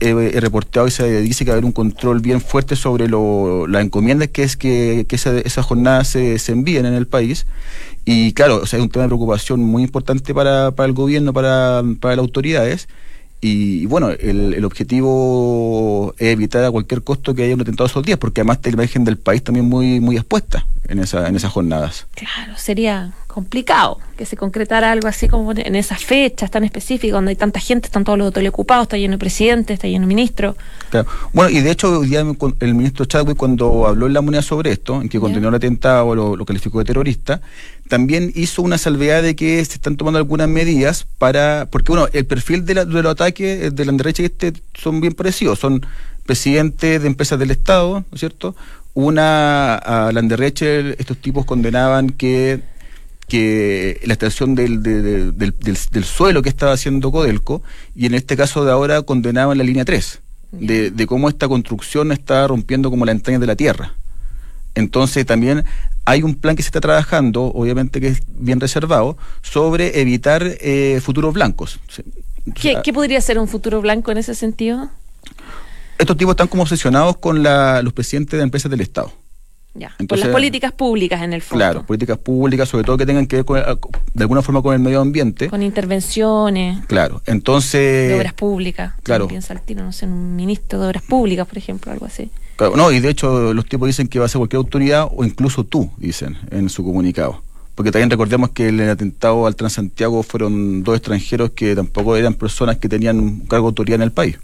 he, 0.01 0.39
reportado 0.41 0.87
y 0.87 0.91
se 0.91 1.21
dice 1.21 1.45
que 1.45 1.51
va 1.51 1.55
a 1.55 1.57
haber 1.57 1.65
un 1.65 1.71
control 1.71 2.19
bien 2.19 2.41
fuerte 2.41 2.75
sobre 2.75 3.07
lo, 3.07 3.67
las 3.67 3.83
encomiendas 3.83 4.29
que 4.29 4.43
es 4.43 4.57
que, 4.57 5.05
que 5.07 5.15
esa, 5.15 5.37
esas 5.39 5.65
jornadas 5.65 6.07
se, 6.07 6.39
se 6.39 6.51
envíen 6.51 6.85
en 6.85 6.93
el 6.93 7.07
país. 7.07 7.45
Y 8.03 8.33
claro, 8.33 8.57
o 8.57 8.65
sea, 8.65 8.79
es 8.79 8.83
un 8.83 8.89
tema 8.89 9.03
de 9.03 9.09
preocupación 9.09 9.61
muy 9.61 9.83
importante 9.83 10.33
para, 10.33 10.71
para 10.71 10.87
el 10.87 10.93
gobierno, 10.93 11.33
para, 11.33 11.83
para 11.99 12.15
las 12.15 12.23
autoridades. 12.23 12.87
Y, 13.43 13.87
bueno, 13.87 14.11
el, 14.11 14.53
el 14.53 14.65
objetivo 14.65 16.13
es 16.19 16.27
evitar 16.27 16.63
a 16.63 16.69
cualquier 16.69 17.01
costo 17.01 17.33
que 17.33 17.43
haya 17.43 17.55
un 17.55 17.61
atentado 17.61 17.87
esos 17.87 18.03
días, 18.03 18.19
porque 18.19 18.41
además 18.41 18.57
está 18.57 18.69
la 18.69 18.75
imagen 18.83 19.03
del 19.03 19.17
país 19.17 19.43
también 19.43 19.67
muy, 19.67 19.99
muy 19.99 20.15
expuesta 20.15 20.67
en, 20.87 20.99
esa, 20.99 21.27
en 21.27 21.35
esas 21.35 21.51
jornadas. 21.51 22.05
Claro, 22.13 22.53
sería 22.55 23.13
complicado 23.31 23.97
que 24.17 24.25
se 24.25 24.37
concretara 24.37 24.91
algo 24.91 25.07
así 25.07 25.27
como 25.27 25.51
en 25.53 25.75
esas 25.75 26.03
fechas 26.03 26.51
tan 26.51 26.63
específicas, 26.63 27.13
donde 27.13 27.29
hay 27.31 27.35
tanta 27.35 27.59
gente, 27.59 27.87
están 27.87 28.03
todos 28.03 28.19
los 28.19 28.27
hoteles 28.27 28.49
ocupados, 28.49 28.83
está 28.83 28.97
lleno 28.97 29.13
de 29.13 29.17
presidentes, 29.17 29.73
está 29.75 29.87
lleno 29.87 30.01
de 30.01 30.07
ministros. 30.07 30.55
Claro. 30.89 31.07
Bueno, 31.33 31.49
y 31.49 31.61
de 31.61 31.71
hecho, 31.71 31.99
hoy 31.99 32.07
día 32.09 32.23
el 32.59 32.73
ministro 32.75 33.05
Chadwick, 33.05 33.37
cuando 33.37 33.87
habló 33.87 34.07
en 34.07 34.13
la 34.13 34.21
moneda 34.21 34.41
sobre 34.41 34.71
esto, 34.71 35.01
en 35.01 35.09
que 35.09 35.19
condenó 35.19 35.49
el 35.49 35.55
atentado, 35.55 36.13
lo, 36.13 36.35
lo 36.35 36.45
calificó 36.45 36.79
de 36.79 36.85
terrorista, 36.85 37.41
también 37.89 38.31
hizo 38.35 38.61
una 38.61 38.77
salvedad 38.77 39.23
de 39.23 39.35
que 39.35 39.63
se 39.65 39.73
están 39.73 39.97
tomando 39.97 40.17
algunas 40.19 40.47
medidas 40.47 41.07
para. 41.17 41.67
Porque, 41.71 41.91
bueno, 41.91 42.07
el 42.13 42.25
perfil 42.25 42.65
de, 42.65 42.75
la- 42.75 42.85
de 42.85 43.01
los 43.03 43.11
ataques 43.11 43.63
eh, 43.63 43.71
de 43.71 43.85
la 43.85 43.91
derecha 43.93 44.21
y 44.21 44.25
este 44.25 44.53
son 44.73 45.01
bien 45.01 45.13
parecidos. 45.13 45.59
Son 45.59 45.85
presidentes 46.25 47.01
de 47.01 47.07
empresas 47.07 47.37
del 47.39 47.51
Estado, 47.51 48.01
¿no 48.01 48.05
es 48.13 48.19
cierto? 48.19 48.55
Una, 48.93 49.75
a 49.75 50.11
Landerreche, 50.11 50.91
estos 51.01 51.17
tipos 51.17 51.45
condenaban 51.45 52.09
que 52.09 52.59
que 53.31 54.01
la 54.03 54.13
extracción 54.15 54.55
del, 54.55 54.83
de- 54.83 55.01
de- 55.01 55.31
del, 55.31 55.53
del- 55.57 55.77
del 55.89 56.03
suelo 56.03 56.41
que 56.41 56.49
estaba 56.49 56.73
haciendo 56.73 57.13
Codelco 57.13 57.63
y 57.95 58.05
en 58.05 58.13
este 58.13 58.35
caso 58.35 58.65
de 58.65 58.71
ahora 58.71 59.01
condenaban 59.03 59.57
la 59.57 59.63
línea 59.63 59.85
3 59.85 60.19
de, 60.51 60.91
de 60.91 61.07
cómo 61.07 61.29
esta 61.29 61.47
construcción 61.47 62.11
está 62.11 62.45
rompiendo 62.45 62.89
como 62.89 63.05
la 63.05 63.13
entraña 63.13 63.39
de 63.39 63.47
la 63.47 63.55
tierra. 63.55 63.93
Entonces 64.75 65.25
también 65.25 65.63
hay 66.03 66.23
un 66.23 66.35
plan 66.35 66.57
que 66.57 66.61
se 66.63 66.67
está 66.67 66.81
trabajando, 66.81 67.43
obviamente 67.45 68.01
que 68.01 68.07
es 68.07 68.21
bien 68.27 68.59
reservado, 68.59 69.17
sobre 69.41 70.01
evitar 70.01 70.43
eh, 70.59 70.99
futuros 71.01 71.33
blancos. 71.33 71.79
¿Qué, 72.59 72.75
qué 72.83 72.91
podría 72.91 73.21
ser 73.21 73.39
un 73.39 73.47
futuro 73.47 73.79
blanco 73.81 74.11
en 74.11 74.17
ese 74.17 74.35
sentido? 74.35 74.89
Estos 75.97 76.17
tipos 76.17 76.33
están 76.33 76.47
como 76.49 76.63
obsesionados 76.63 77.15
con 77.17 77.43
la- 77.43 77.81
los 77.81 77.93
presidentes 77.93 78.37
de 78.37 78.43
empresas 78.43 78.69
del 78.69 78.81
Estado. 78.81 79.13
Ya, 79.73 79.95
por 80.05 80.19
las 80.19 80.27
políticas 80.27 80.73
públicas 80.73 81.21
en 81.21 81.31
el 81.31 81.41
fondo. 81.41 81.63
Claro, 81.63 81.85
políticas 81.85 82.17
públicas, 82.17 82.67
sobre 82.67 82.83
todo 82.83 82.97
que 82.97 83.05
tengan 83.05 83.25
que 83.25 83.37
ver 83.37 83.45
con, 83.45 83.57
de 83.57 84.23
alguna 84.23 84.41
forma 84.41 84.61
con 84.61 84.73
el 84.73 84.81
medio 84.81 84.99
ambiente. 84.99 85.49
Con 85.49 85.63
intervenciones 85.63 86.85
Claro, 86.87 87.21
entonces... 87.25 88.09
de 88.09 88.15
obras 88.15 88.33
públicas. 88.33 88.93
claro. 89.01 89.29
Piensa 89.29 89.53
al 89.53 89.61
tiro, 89.61 89.83
no 89.83 89.93
sé, 89.93 90.07
un 90.07 90.35
ministro 90.35 90.81
de 90.81 90.87
obras 90.87 91.03
públicas, 91.03 91.47
por 91.47 91.57
ejemplo, 91.57 91.91
algo 91.91 92.05
así. 92.05 92.29
Claro, 92.57 92.75
no, 92.75 92.91
y 92.91 92.99
de 92.99 93.09
hecho 93.09 93.53
los 93.53 93.65
tipos 93.65 93.87
dicen 93.87 94.09
que 94.09 94.19
va 94.19 94.25
a 94.25 94.27
ser 94.27 94.39
cualquier 94.39 94.57
autoridad 94.57 95.07
o 95.09 95.23
incluso 95.23 95.63
tú, 95.63 95.89
dicen 95.97 96.37
en 96.51 96.69
su 96.69 96.83
comunicado. 96.83 97.41
Porque 97.75 97.91
también 97.91 98.09
recordemos 98.09 98.49
que 98.49 98.67
el 98.67 98.89
atentado 98.89 99.47
al 99.47 99.55
Transantiago 99.55 100.21
fueron 100.23 100.83
dos 100.83 100.97
extranjeros 100.97 101.51
que 101.51 101.75
tampoco 101.75 102.17
eran 102.17 102.33
personas 102.33 102.77
que 102.77 102.89
tenían 102.89 103.19
un 103.19 103.39
cargo 103.47 103.67
de 103.67 103.69
autoridad 103.69 103.95
en 103.95 104.03
el 104.03 104.11
país. 104.11 104.37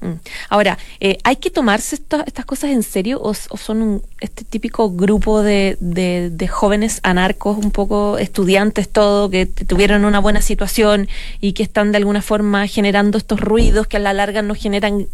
Mm. 0.00 0.12
Ahora, 0.48 0.78
eh, 1.00 1.18
¿hay 1.24 1.36
que 1.36 1.50
tomarse 1.50 1.94
esta- 1.96 2.24
estas 2.26 2.46
cosas 2.46 2.70
en 2.70 2.82
serio 2.82 3.20
o, 3.22 3.34
son 3.34 3.82
un- 3.82 4.02
este 4.20 4.44
típico 4.44 4.90
grupo 4.90 5.42
de, 5.42 5.76
jóvenes 6.50 7.00
anarcos, 7.02 7.58
un 7.58 7.70
poco 7.70 8.16
estudiantes 8.18 8.88
todo, 8.88 9.28
que 9.28 9.44
tuvieron 9.46 10.04
una 10.06 10.18
buena 10.18 10.40
situación 10.40 11.08
y 11.40 11.52
que 11.52 11.62
están 11.62 11.92
de 11.92 11.98
alguna 11.98 12.22
forma 12.22 12.66
generando 12.66 13.18
estos 13.18 13.40
ruidos 13.40 13.86
que 13.86 13.98
a 13.98 14.00
la 14.00 14.12
larga 14.14 14.40
no 14.42 14.54
generan 14.54 15.06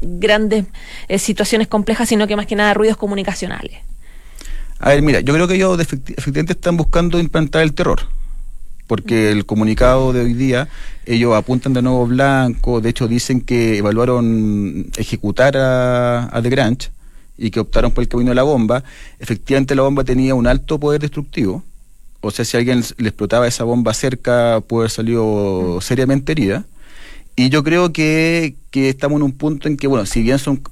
grandes 0.00 0.64
eh, 1.08 1.18
situaciones 1.18 1.68
complejas, 1.68 2.08
sino 2.08 2.26
que 2.26 2.36
más 2.36 2.46
que 2.46 2.56
nada 2.56 2.74
ruidos 2.74 2.96
comunicacionales? 2.96 3.78
A 4.78 4.88
ver, 4.90 5.02
mira, 5.02 5.20
yo 5.20 5.32
creo 5.34 5.46
que 5.48 5.54
ellos 5.54 5.78
efecti- 5.78 6.14
efectivamente 6.16 6.52
están 6.54 6.76
buscando 6.76 7.18
implantar 7.18 7.62
el 7.62 7.72
terror. 7.74 8.00
Porque 8.86 9.30
el 9.32 9.46
comunicado 9.46 10.12
de 10.12 10.20
hoy 10.20 10.34
día, 10.34 10.68
ellos 11.06 11.34
apuntan 11.34 11.72
de 11.72 11.80
nuevo 11.80 12.06
blanco, 12.06 12.80
de 12.80 12.90
hecho 12.90 13.08
dicen 13.08 13.40
que 13.40 13.78
evaluaron 13.78 14.86
ejecutar 14.98 15.56
a, 15.56 16.28
a 16.30 16.42
The 16.42 16.50
Granch 16.50 16.90
y 17.38 17.50
que 17.50 17.60
optaron 17.60 17.92
por 17.92 18.02
el 18.02 18.08
camino 18.08 18.30
de 18.30 18.34
la 18.34 18.42
bomba. 18.42 18.84
Efectivamente 19.18 19.74
la 19.74 19.82
bomba 19.82 20.04
tenía 20.04 20.34
un 20.34 20.46
alto 20.46 20.78
poder 20.78 21.00
destructivo, 21.00 21.62
o 22.20 22.30
sea, 22.30 22.44
si 22.44 22.56
alguien 22.56 22.82
le 22.98 23.08
explotaba 23.08 23.46
esa 23.46 23.64
bomba 23.64 23.92
cerca, 23.94 24.62
puede 24.66 24.82
haber 24.82 24.90
salido 24.90 25.78
seriamente 25.80 26.32
herida. 26.32 26.64
Y 27.36 27.48
yo 27.48 27.64
creo 27.64 27.92
que, 27.92 28.54
que 28.70 28.88
estamos 28.90 29.16
en 29.16 29.24
un 29.24 29.32
punto 29.32 29.66
en 29.66 29.76
que, 29.76 29.86
bueno, 29.86 30.06
si 30.06 30.22
bien 30.22 30.38
son 30.38 30.62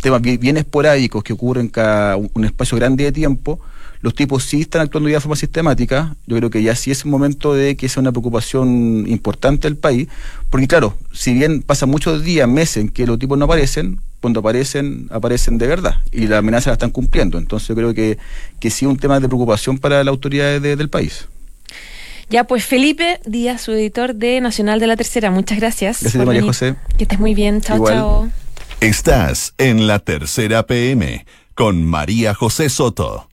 temas 0.00 0.22
bi- 0.22 0.38
bien 0.38 0.56
esporádicos 0.56 1.22
que 1.22 1.34
ocurren 1.34 1.68
cada 1.68 2.16
un 2.16 2.44
espacio 2.44 2.78
grande 2.78 3.04
de 3.04 3.12
tiempo, 3.12 3.60
los 4.02 4.14
tipos 4.14 4.44
sí 4.44 4.60
están 4.60 4.82
actuando 4.82 5.08
ya 5.08 5.16
de 5.16 5.20
forma 5.20 5.36
sistemática. 5.36 6.14
Yo 6.26 6.36
creo 6.36 6.50
que 6.50 6.62
ya 6.62 6.74
sí 6.76 6.90
es 6.90 7.04
el 7.04 7.10
momento 7.10 7.54
de 7.54 7.76
que 7.76 7.88
sea 7.88 8.00
una 8.02 8.12
preocupación 8.12 9.04
importante 9.08 9.66
del 9.68 9.76
país, 9.76 10.08
porque 10.50 10.66
claro, 10.68 10.96
si 11.12 11.32
bien 11.32 11.62
pasan 11.62 11.88
muchos 11.88 12.22
días, 12.22 12.46
meses 12.48 12.78
en 12.78 12.88
que 12.90 13.06
los 13.06 13.18
tipos 13.18 13.38
no 13.38 13.44
aparecen, 13.46 14.00
cuando 14.20 14.40
aparecen, 14.40 15.08
aparecen 15.10 15.56
de 15.58 15.66
verdad 15.66 15.96
y 16.12 16.26
las 16.26 16.38
amenazas 16.40 16.66
la 16.68 16.72
están 16.74 16.90
cumpliendo. 16.90 17.38
Entonces 17.38 17.68
yo 17.68 17.74
creo 17.74 17.94
que, 17.94 18.18
que 18.60 18.70
sí 18.70 18.84
es 18.84 18.90
un 18.90 18.96
tema 18.98 19.18
de 19.18 19.26
preocupación 19.28 19.78
para 19.78 19.98
las 20.04 20.08
autoridades 20.12 20.60
de- 20.62 20.76
del 20.76 20.88
país. 20.88 21.26
Ya, 22.30 22.44
pues 22.44 22.64
Felipe 22.64 23.20
Díaz, 23.26 23.62
su 23.62 23.72
editor 23.72 24.14
de 24.14 24.40
Nacional 24.40 24.80
de 24.80 24.86
la 24.86 24.96
Tercera, 24.96 25.30
muchas 25.30 25.58
gracias. 25.58 26.00
Gracias, 26.00 26.16
por 26.18 26.26
María 26.26 26.40
venir. 26.40 26.48
José. 26.50 26.74
Que 26.96 27.04
estés 27.04 27.18
muy 27.20 27.34
bien. 27.34 27.60
Chao, 27.60 27.76
Igual. 27.76 27.94
chao. 27.94 28.28
Estás 28.80 29.54
en 29.58 29.86
la 29.86 29.98
tercera 29.98 30.66
PM 30.66 31.26
con 31.54 31.84
María 31.84 32.32
José 32.34 32.68
Soto. 32.68 33.28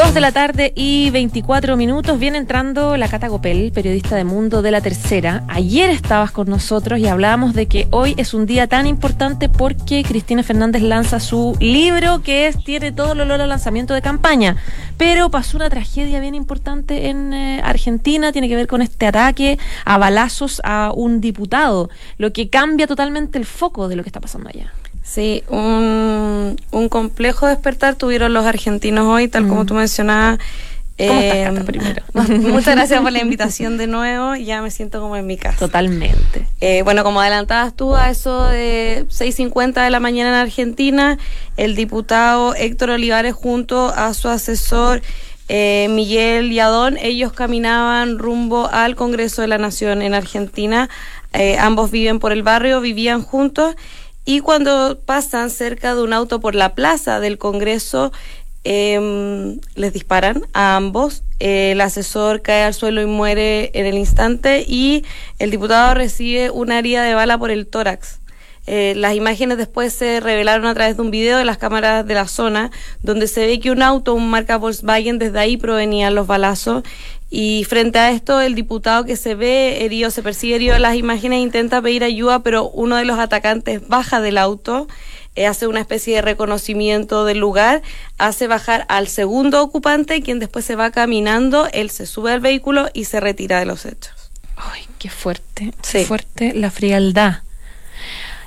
Dos 0.00 0.14
de 0.14 0.20
la 0.22 0.32
tarde 0.32 0.72
y 0.74 1.10
24 1.10 1.76
minutos. 1.76 2.18
Viene 2.18 2.38
entrando 2.38 2.96
la 2.96 3.06
Cata 3.06 3.28
Gopel, 3.28 3.70
periodista 3.70 4.16
de 4.16 4.24
Mundo 4.24 4.62
de 4.62 4.70
la 4.70 4.80
Tercera. 4.80 5.44
Ayer 5.46 5.90
estabas 5.90 6.30
con 6.30 6.48
nosotros 6.48 6.98
y 7.00 7.06
hablábamos 7.06 7.52
de 7.52 7.66
que 7.66 7.86
hoy 7.90 8.14
es 8.16 8.32
un 8.32 8.46
día 8.46 8.66
tan 8.66 8.86
importante 8.86 9.50
porque 9.50 10.02
Cristina 10.02 10.42
Fernández 10.42 10.80
lanza 10.80 11.20
su 11.20 11.54
libro 11.60 12.22
que 12.22 12.46
es, 12.46 12.64
tiene 12.64 12.92
todo 12.92 13.12
el 13.12 13.20
olor 13.20 13.42
al 13.42 13.50
lanzamiento 13.50 13.92
de 13.92 14.00
campaña. 14.00 14.56
Pero 14.96 15.30
pasó 15.30 15.58
una 15.58 15.68
tragedia 15.68 16.18
bien 16.18 16.34
importante 16.34 17.10
en 17.10 17.34
eh, 17.34 17.60
Argentina, 17.62 18.32
tiene 18.32 18.48
que 18.48 18.56
ver 18.56 18.68
con 18.68 18.80
este 18.80 19.06
ataque 19.06 19.58
a 19.84 19.98
balazos 19.98 20.62
a 20.64 20.92
un 20.94 21.20
diputado, 21.20 21.90
lo 22.16 22.32
que 22.32 22.48
cambia 22.48 22.86
totalmente 22.86 23.36
el 23.36 23.44
foco 23.44 23.86
de 23.86 23.96
lo 23.96 24.02
que 24.02 24.08
está 24.08 24.20
pasando 24.20 24.48
allá. 24.48 24.72
Sí, 25.10 25.42
un, 25.48 26.56
un 26.70 26.88
complejo 26.88 27.48
despertar 27.48 27.96
tuvieron 27.96 28.32
los 28.32 28.44
argentinos 28.44 29.06
hoy, 29.06 29.26
tal 29.26 29.48
como 29.48 29.66
tú 29.66 29.74
mencionabas. 29.74 30.38
¿Cómo 30.38 31.18
estás, 31.18 31.34
Eh, 31.34 31.44
Cata, 31.46 31.64
primero? 31.64 32.02
Muchas 32.52 32.76
gracias 32.76 33.00
por 33.00 33.10
la 33.10 33.20
invitación 33.20 33.76
de 33.76 33.88
nuevo. 33.88 34.36
Ya 34.36 34.62
me 34.62 34.70
siento 34.70 35.00
como 35.00 35.16
en 35.16 35.26
mi 35.26 35.36
casa. 35.36 35.58
Totalmente. 35.58 36.46
Eh, 36.60 36.82
bueno, 36.84 37.02
como 37.02 37.20
adelantabas 37.20 37.74
tú, 37.74 37.96
a 37.96 38.08
eso 38.08 38.44
de 38.46 39.04
6.50 39.08 39.82
de 39.82 39.90
la 39.90 39.98
mañana 39.98 40.28
en 40.28 40.36
Argentina, 40.36 41.18
el 41.56 41.74
diputado 41.74 42.54
Héctor 42.54 42.90
Olivares 42.90 43.34
junto 43.34 43.88
a 43.88 44.14
su 44.14 44.28
asesor 44.28 45.02
eh, 45.48 45.88
Miguel 45.90 46.52
Yadón, 46.52 46.96
ellos 46.98 47.32
caminaban 47.32 48.20
rumbo 48.20 48.68
al 48.70 48.94
Congreso 48.94 49.42
de 49.42 49.48
la 49.48 49.58
Nación 49.58 50.02
en 50.02 50.14
Argentina. 50.14 50.88
Eh, 51.32 51.58
ambos 51.58 51.90
viven 51.90 52.20
por 52.20 52.30
el 52.30 52.44
barrio, 52.44 52.80
vivían 52.80 53.22
juntos. 53.22 53.74
Y 54.30 54.38
cuando 54.38 55.00
pasan 55.04 55.50
cerca 55.50 55.96
de 55.96 56.02
un 56.04 56.12
auto 56.12 56.38
por 56.38 56.54
la 56.54 56.76
plaza 56.76 57.18
del 57.18 57.36
Congreso, 57.36 58.12
eh, 58.62 59.58
les 59.74 59.92
disparan 59.92 60.46
a 60.52 60.76
ambos. 60.76 61.24
El 61.40 61.80
asesor 61.80 62.40
cae 62.40 62.62
al 62.62 62.72
suelo 62.72 63.02
y 63.02 63.06
muere 63.06 63.72
en 63.74 63.86
el 63.86 63.98
instante 63.98 64.64
y 64.68 65.04
el 65.40 65.50
diputado 65.50 65.94
recibe 65.94 66.52
una 66.52 66.78
herida 66.78 67.02
de 67.02 67.14
bala 67.14 67.38
por 67.38 67.50
el 67.50 67.66
tórax. 67.66 68.20
Eh, 68.68 68.94
las 68.94 69.16
imágenes 69.16 69.58
después 69.58 69.92
se 69.92 70.20
revelaron 70.20 70.66
a 70.66 70.74
través 70.74 70.96
de 70.96 71.02
un 71.02 71.10
video 71.10 71.36
de 71.36 71.44
las 71.44 71.58
cámaras 71.58 72.06
de 72.06 72.14
la 72.14 72.28
zona, 72.28 72.70
donde 73.02 73.26
se 73.26 73.46
ve 73.46 73.58
que 73.58 73.72
un 73.72 73.82
auto, 73.82 74.14
un 74.14 74.30
marca 74.30 74.58
Volkswagen, 74.58 75.18
desde 75.18 75.40
ahí 75.40 75.56
provenían 75.56 76.14
los 76.14 76.28
balazos. 76.28 76.84
Y 77.30 77.64
frente 77.68 77.98
a 78.00 78.10
esto, 78.10 78.40
el 78.40 78.56
diputado 78.56 79.04
que 79.04 79.14
se 79.16 79.36
ve 79.36 79.84
herido, 79.84 80.10
se 80.10 80.22
percibe 80.22 80.56
herido 80.56 80.74
en 80.74 80.82
las 80.82 80.96
imágenes, 80.96 81.40
intenta 81.40 81.80
pedir 81.80 82.02
ayuda, 82.02 82.40
pero 82.42 82.68
uno 82.68 82.96
de 82.96 83.04
los 83.04 83.20
atacantes 83.20 83.86
baja 83.86 84.20
del 84.20 84.36
auto, 84.36 84.88
eh, 85.36 85.46
hace 85.46 85.68
una 85.68 85.78
especie 85.80 86.16
de 86.16 86.22
reconocimiento 86.22 87.24
del 87.24 87.38
lugar, 87.38 87.82
hace 88.18 88.48
bajar 88.48 88.84
al 88.88 89.06
segundo 89.06 89.62
ocupante, 89.62 90.22
quien 90.22 90.40
después 90.40 90.64
se 90.64 90.74
va 90.74 90.90
caminando, 90.90 91.68
él 91.72 91.90
se 91.90 92.04
sube 92.06 92.32
al 92.32 92.40
vehículo 92.40 92.88
y 92.94 93.04
se 93.04 93.20
retira 93.20 93.60
de 93.60 93.66
los 93.66 93.86
hechos. 93.86 94.12
Ay, 94.56 94.82
qué 94.98 95.08
fuerte, 95.08 95.72
Sí. 95.82 95.98
qué 95.98 96.04
fuerte 96.04 96.52
la 96.54 96.72
frialdad. 96.72 97.38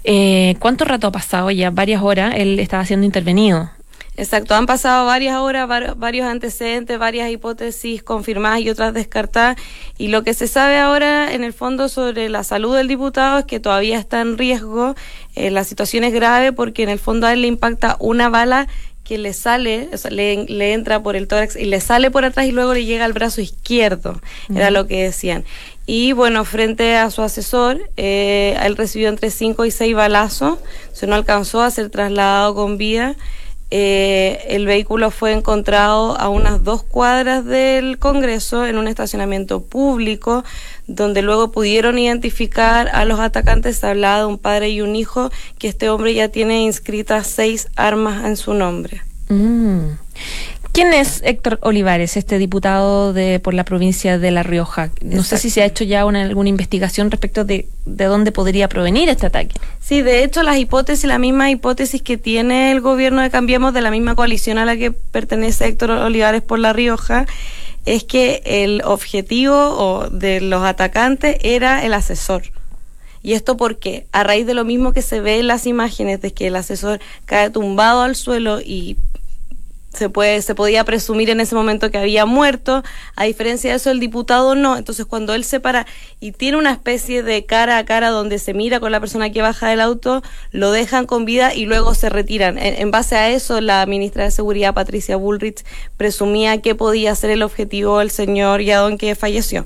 Eh, 0.04 0.56
¿Cuánto 0.60 0.84
rato 0.84 1.08
ha 1.08 1.12
pasado 1.12 1.50
ya? 1.52 1.69
Varias 1.69 2.04
horas. 2.04 2.34
Él 2.36 2.60
estaba 2.60 2.86
siendo 2.86 3.06
intervenido. 3.06 3.69
Exacto, 4.15 4.54
han 4.54 4.67
pasado 4.67 5.08
varias 5.08 5.38
horas, 5.38 5.67
var- 5.67 5.95
varios 5.95 6.28
antecedentes, 6.28 6.99
varias 6.99 7.32
hipótesis 7.32 8.04
confirmadas 8.04 8.60
y 8.62 8.69
otras 8.69 8.93
descartadas. 8.93 9.58
Y 9.97 10.10
lo 10.10 10.23
que 10.23 10.36
se 10.36 10.47
sabe 10.47 10.78
ahora, 10.78 11.34
en 11.34 11.43
el 11.43 11.52
fondo, 11.54 11.89
sobre 11.89 12.30
la 12.30 12.43
salud 12.43 12.76
del 12.76 12.88
diputado 12.88 13.39
es 13.39 13.45
que 13.45 13.60
todavía 13.60 13.97
está 13.97 14.21
en 14.21 14.38
riesgo. 14.38 14.93
Eh, 15.36 15.49
la 15.49 15.63
situación 15.63 16.04
es 16.04 16.13
grave 16.13 16.54
porque, 16.54 16.84
en 16.84 16.89
el 16.89 16.99
fondo, 16.99 17.26
a 17.26 17.34
él 17.34 17.41
le 17.41 17.47
impacta 17.47 17.97
una 17.99 18.30
bala 18.30 18.67
que 19.04 19.17
le 19.17 19.34
sale, 19.34 19.89
o 19.91 19.97
sea, 19.97 20.12
le, 20.12 20.45
le 20.45 20.71
entra 20.73 21.02
por 21.04 21.15
el 21.17 21.28
tórax 21.28 21.56
y 21.58 21.65
le 21.65 21.82
sale 21.82 22.10
por 22.10 22.23
atrás 22.23 22.45
y 22.45 22.52
luego 22.54 22.73
le 22.73 22.86
llega 22.86 23.04
al 23.06 23.12
brazo 23.13 23.41
izquierdo. 23.41 24.21
Era 24.56 24.69
lo 24.71 24.88
que 24.88 25.04
decían. 25.04 25.43
Y 25.88 26.13
bueno, 26.13 26.45
frente 26.45 26.95
a 26.95 27.10
su 27.10 27.21
asesor, 27.23 27.89
eh, 27.97 28.58
él 28.63 28.78
recibió 28.78 29.10
entre 29.10 29.30
5 29.32 29.65
y 29.65 29.71
6 29.71 29.93
balazos, 29.95 30.60
se 30.93 31.08
no 31.08 31.15
alcanzó 31.15 31.62
a 31.63 31.71
ser 31.71 31.89
trasladado 31.89 32.54
con 32.56 32.78
vida. 32.78 33.15
Eh, 33.75 34.45
el 34.49 34.67
vehículo 34.67 35.09
fue 35.09 35.31
encontrado 35.31 36.15
a 36.19 36.29
unas 36.29 36.63
dos 36.63 36.83
cuadras 36.83 37.43
del 37.43 37.97
Congreso 37.97 38.67
en 38.67 38.77
un 38.77 38.88
estacionamiento 38.88 39.63
público, 39.63 40.43
donde 40.86 41.23
luego 41.23 41.51
pudieron 41.51 41.97
identificar 41.97 42.88
a 42.93 43.03
los 43.03 43.19
atacantes. 43.19 43.77
Se 43.77 43.88
hablaba 43.88 44.19
de 44.19 44.25
un 44.25 44.38
padre 44.38 44.69
y 44.69 44.81
un 44.81 44.95
hijo, 44.95 45.31
que 45.57 45.69
este 45.69 45.89
hombre 45.89 46.13
ya 46.13 46.29
tiene 46.29 46.62
inscritas 46.62 47.25
seis 47.25 47.67
armas 47.75 48.25
en 48.25 48.38
su 48.38 48.53
nombre. 48.53 49.01
Mm. 49.29 49.97
¿Quién 50.73 50.91
es 50.91 51.21
Héctor 51.23 51.59
Olivares, 51.62 52.17
este 52.17 52.39
diputado 52.39 53.13
de 53.13 53.39
por 53.39 53.53
la 53.53 53.63
provincia 53.63 54.17
de 54.17 54.31
La 54.31 54.41
Rioja? 54.41 54.89
No 55.03 55.21
sé 55.21 55.38
si 55.38 55.51
se 55.51 55.62
ha 55.62 55.65
hecho 55.65 55.83
ya 55.83 56.03
una, 56.03 56.23
alguna 56.23 56.49
investigación 56.49 57.12
respecto 57.12 57.45
de, 57.45 57.67
de 57.86 58.05
dónde 58.05 58.31
podría 58.31 58.67
provenir 58.67 59.07
este 59.07 59.27
ataque. 59.27 59.55
Sí, 59.79 60.01
de 60.01 60.23
hecho 60.23 60.41
las 60.41 60.57
hipótesis, 60.57 61.05
la 61.05 61.19
misma 61.19 61.51
hipótesis 61.51 62.01
que 62.01 62.17
tiene 62.17 62.71
el 62.71 62.81
gobierno 62.81 63.21
de 63.21 63.29
Cambiemos 63.29 63.71
de 63.75 63.81
la 63.81 63.91
misma 63.91 64.15
coalición 64.15 64.57
a 64.57 64.65
la 64.65 64.75
que 64.75 64.91
pertenece 64.91 65.67
Héctor 65.67 65.91
Olivares 65.91 66.41
por 66.41 66.57
La 66.57 66.73
Rioja, 66.73 67.27
es 67.86 68.03
que 68.03 68.41
el 68.43 68.81
objetivo 68.83 70.09
de 70.12 70.41
los 70.41 70.63
atacantes 70.63 71.38
era 71.43 71.86
el 71.86 71.93
asesor. 71.93 72.45
¿Y 73.21 73.33
esto 73.33 73.57
porque 73.57 74.07
A 74.12 74.23
raíz 74.23 74.47
de 74.47 74.55
lo 74.55 74.65
mismo 74.65 74.91
que 74.91 75.03
se 75.03 75.21
ve 75.21 75.39
en 75.39 75.47
las 75.47 75.67
imágenes 75.67 76.19
de 76.19 76.33
que 76.33 76.47
el 76.47 76.55
asesor 76.55 76.99
cae 77.25 77.51
tumbado 77.51 78.01
al 78.01 78.15
suelo 78.15 78.59
y 78.59 78.97
se 79.93 80.10
puede 80.10 80.41
se 80.41 80.56
podía 80.56 80.84
presumir 80.84 81.29
en 81.29 81.39
ese 81.39 81.56
momento 81.56 81.91
que 81.91 81.97
había 81.97 82.25
muerto. 82.25 82.84
A 83.15 83.25
diferencia 83.25 83.71
de 83.71 83.77
eso 83.77 83.91
el 83.91 83.99
diputado 83.99 84.56
no. 84.56 84.77
Entonces 84.77 85.06
cuando 85.06 85.34
él 85.34 85.43
se 85.43 85.60
para 85.60 85.86
y 86.19 86.32
tiene 86.32 86.58
una 86.58 86.71
especie 86.71 87.23
de 87.23 87.45
cara 87.45 87.77
a 87.77 87.86
cara 87.86 88.10
donde 88.10 88.39
se 88.39 88.53
mira 88.53 88.79
con 88.79 88.91
la 88.91 88.99
persona 88.99 89.32
que 89.32 89.41
baja 89.41 89.69
del 89.69 89.82
auto 89.82 90.23
lo 90.51 90.71
dejan 90.71 91.06
con 91.06 91.25
vida 91.25 91.53
y 91.53 91.65
luego 91.65 91.93
se 91.93 92.10
retiran. 92.10 92.58
En, 92.58 92.91
base 92.91 93.15
a 93.15 93.29
eso 93.29 93.62
la 93.62 93.86
ministra 93.86 94.23
de 94.23 94.32
seguridad 94.32 94.73
Patricia 94.73 95.15
Bullrich 95.15 95.63
presumía 95.97 96.62
que 96.62 96.75
podía 96.75 97.15
ser 97.15 97.29
el 97.32 97.43
objetivo 97.43 97.99
del 97.99 98.12
señor 98.12 98.62
Yadón 98.62 98.97
que 98.97 99.15
falleció 99.15 99.65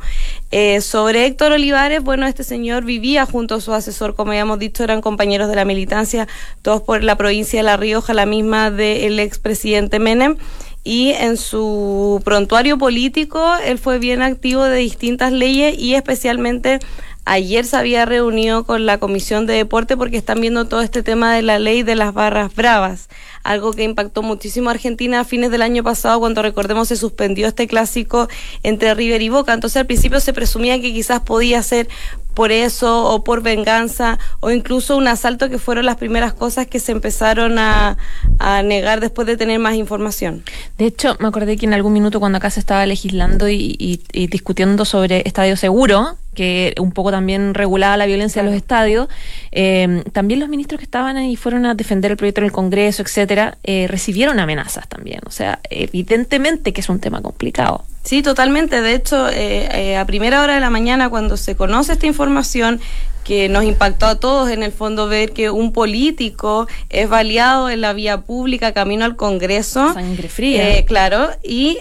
eh, 0.52 0.80
sobre 0.80 1.26
Héctor 1.26 1.52
Olivares, 1.52 2.02
bueno, 2.02 2.26
este 2.26 2.44
señor 2.44 2.86
vivía 2.86 3.26
junto 3.26 3.56
a 3.56 3.62
su 3.62 3.74
asesor, 3.74 4.16
como 4.16 4.32
habíamos 4.32 4.60
dicho, 4.60 4.84
eran 4.84 5.02
compañeros 5.02 5.50
de 5.50 5.56
la 5.56 5.66
militancia, 5.66 6.28
todos 6.62 6.82
por 6.82 7.04
la 7.04 7.18
provincia 7.18 7.60
de 7.60 7.64
La 7.64 7.76
Rioja, 7.76 8.14
la 8.14 8.26
misma 8.26 8.72
del 8.72 9.20
expresidente 9.20 10.00
Menem. 10.00 10.38
Y 10.86 11.12
en 11.12 11.36
su 11.36 12.22
prontuario 12.24 12.78
político, 12.78 13.44
él 13.66 13.78
fue 13.78 14.00
bien 14.00 14.22
activo 14.22 14.64
de 14.64 14.78
distintas 14.78 15.34
leyes 15.34 15.78
y 15.78 15.96
especialmente 15.96 16.80
ayer 17.26 17.66
se 17.66 17.76
había 17.76 18.06
reunido 18.06 18.64
con 18.64 18.86
la 18.86 18.98
Comisión 18.98 19.48
de 19.48 19.54
Deporte 19.54 19.98
porque 19.98 20.16
están 20.16 20.40
viendo 20.40 20.66
todo 20.66 20.82
este 20.82 21.04
tema 21.04 21.34
de 21.34 21.42
la 21.42 21.60
ley 21.60 21.84
de 21.84 21.96
las 21.96 22.14
barras 22.14 22.56
bravas, 22.56 23.10
algo 23.52 23.74
que 23.74 23.84
impactó 23.84 24.22
muchísimo 24.22 24.70
a 24.70 24.74
Argentina 24.74 25.20
a 25.22 25.24
fines 25.24 25.52
del 25.52 25.62
año 25.62 25.84
pasado 25.84 26.20
cuando 26.20 26.42
recordemos 26.42 26.88
se 26.90 26.96
suspendió 26.96 27.48
este 27.48 27.68
clásico 27.68 28.28
entre 28.64 28.94
River 28.94 29.22
y 29.22 29.30
Boca. 29.30 29.54
Entonces 29.54 29.78
al 29.78 29.86
principio 29.86 30.20
se 30.20 30.34
presumía 30.34 30.80
que 30.82 30.94
quizás 30.94 31.22
podía 31.22 31.62
ser 31.64 31.88
por 32.34 32.52
eso 32.52 33.06
o 33.06 33.24
por 33.24 33.42
venganza 33.42 34.20
o 34.42 34.52
incluso 34.52 34.96
un 34.96 35.08
asalto 35.08 35.50
que 35.50 35.58
fueron 35.58 35.88
las 35.88 35.96
primeras 35.96 36.34
cosas 36.34 36.68
que 36.68 36.80
se 36.80 36.92
empezaron 36.92 37.58
a, 37.58 37.98
a 38.38 38.62
negar 38.62 39.00
después 39.00 39.26
de 39.26 39.38
tener 39.38 39.58
más 39.60 39.74
información. 39.76 40.44
De 40.78 40.86
hecho, 40.86 41.18
me 41.20 41.28
acordé 41.28 41.58
que 41.58 41.66
en 41.66 41.74
algún 41.74 41.94
minuto 41.94 42.20
cuando 42.20 42.38
acá 42.38 42.52
se 42.52 42.60
estaba 42.60 42.86
legislando 42.86 43.50
y, 43.50 43.76
y- 43.80 44.02
y 44.14 44.28
discutiendo 44.28 44.86
sobre 44.86 45.24
estadio 45.26 45.56
seguro, 45.58 46.18
que 46.36 46.76
un 46.80 46.92
poco 46.92 47.10
también 47.10 47.56
regulaba 47.56 47.98
la 47.98 48.06
violencia 48.06 48.42
en 48.42 48.46
los 48.46 48.56
estadios, 48.56 49.08
eh, 49.52 50.04
también 50.14 50.40
los 50.40 50.50
ministros 50.50 50.78
que 50.78 50.84
estaban 50.86 51.18
ahí 51.18 51.36
fueron 51.36 51.66
a 51.66 51.74
defender 51.74 52.12
el 52.12 52.18
proyecto 52.18 52.42
en 52.42 52.46
el 52.46 52.52
Congreso, 52.52 53.02
etcétera, 53.02 53.37
eh, 53.64 53.88
recibieron 53.88 54.40
amenazas 54.40 54.88
también. 54.88 55.22
O 55.26 55.32
sea, 55.32 55.60
evidentemente 55.70 56.74
que 56.74 56.82
es 56.82 56.90
un 56.90 57.00
tema 57.00 57.22
complicado. 57.22 57.84
Sí, 58.04 58.22
totalmente. 58.22 58.82
De 58.82 58.94
hecho, 58.94 59.28
eh, 59.30 59.68
eh, 59.74 59.98
a 59.98 60.06
primera 60.06 60.42
hora 60.42 60.56
de 60.56 60.62
la 60.62 60.70
mañana, 60.70 61.10
cuando 61.10 61.36
se 61.36 61.56
conoce 61.56 61.94
esta 61.94 62.08
información, 62.08 62.80
que 63.26 63.50
nos 63.50 63.66
impactó 63.66 64.06
a 64.06 64.16
todos 64.16 64.50
en 64.50 64.64
el 64.64 64.72
fondo 64.72 65.10
ver 65.10 65.34
que 65.34 65.50
un 65.50 65.74
político 65.74 66.66
es 66.90 67.10
baleado 67.10 67.70
en 67.70 67.82
la 67.82 67.92
vía 67.92 68.22
pública 68.22 68.74
camino 68.74 69.04
al 69.04 69.18
Congreso. 69.18 69.94
Sangre 69.94 70.30
fría. 70.30 70.78
Eh, 70.78 70.86
claro, 70.86 71.30
y 71.44 71.80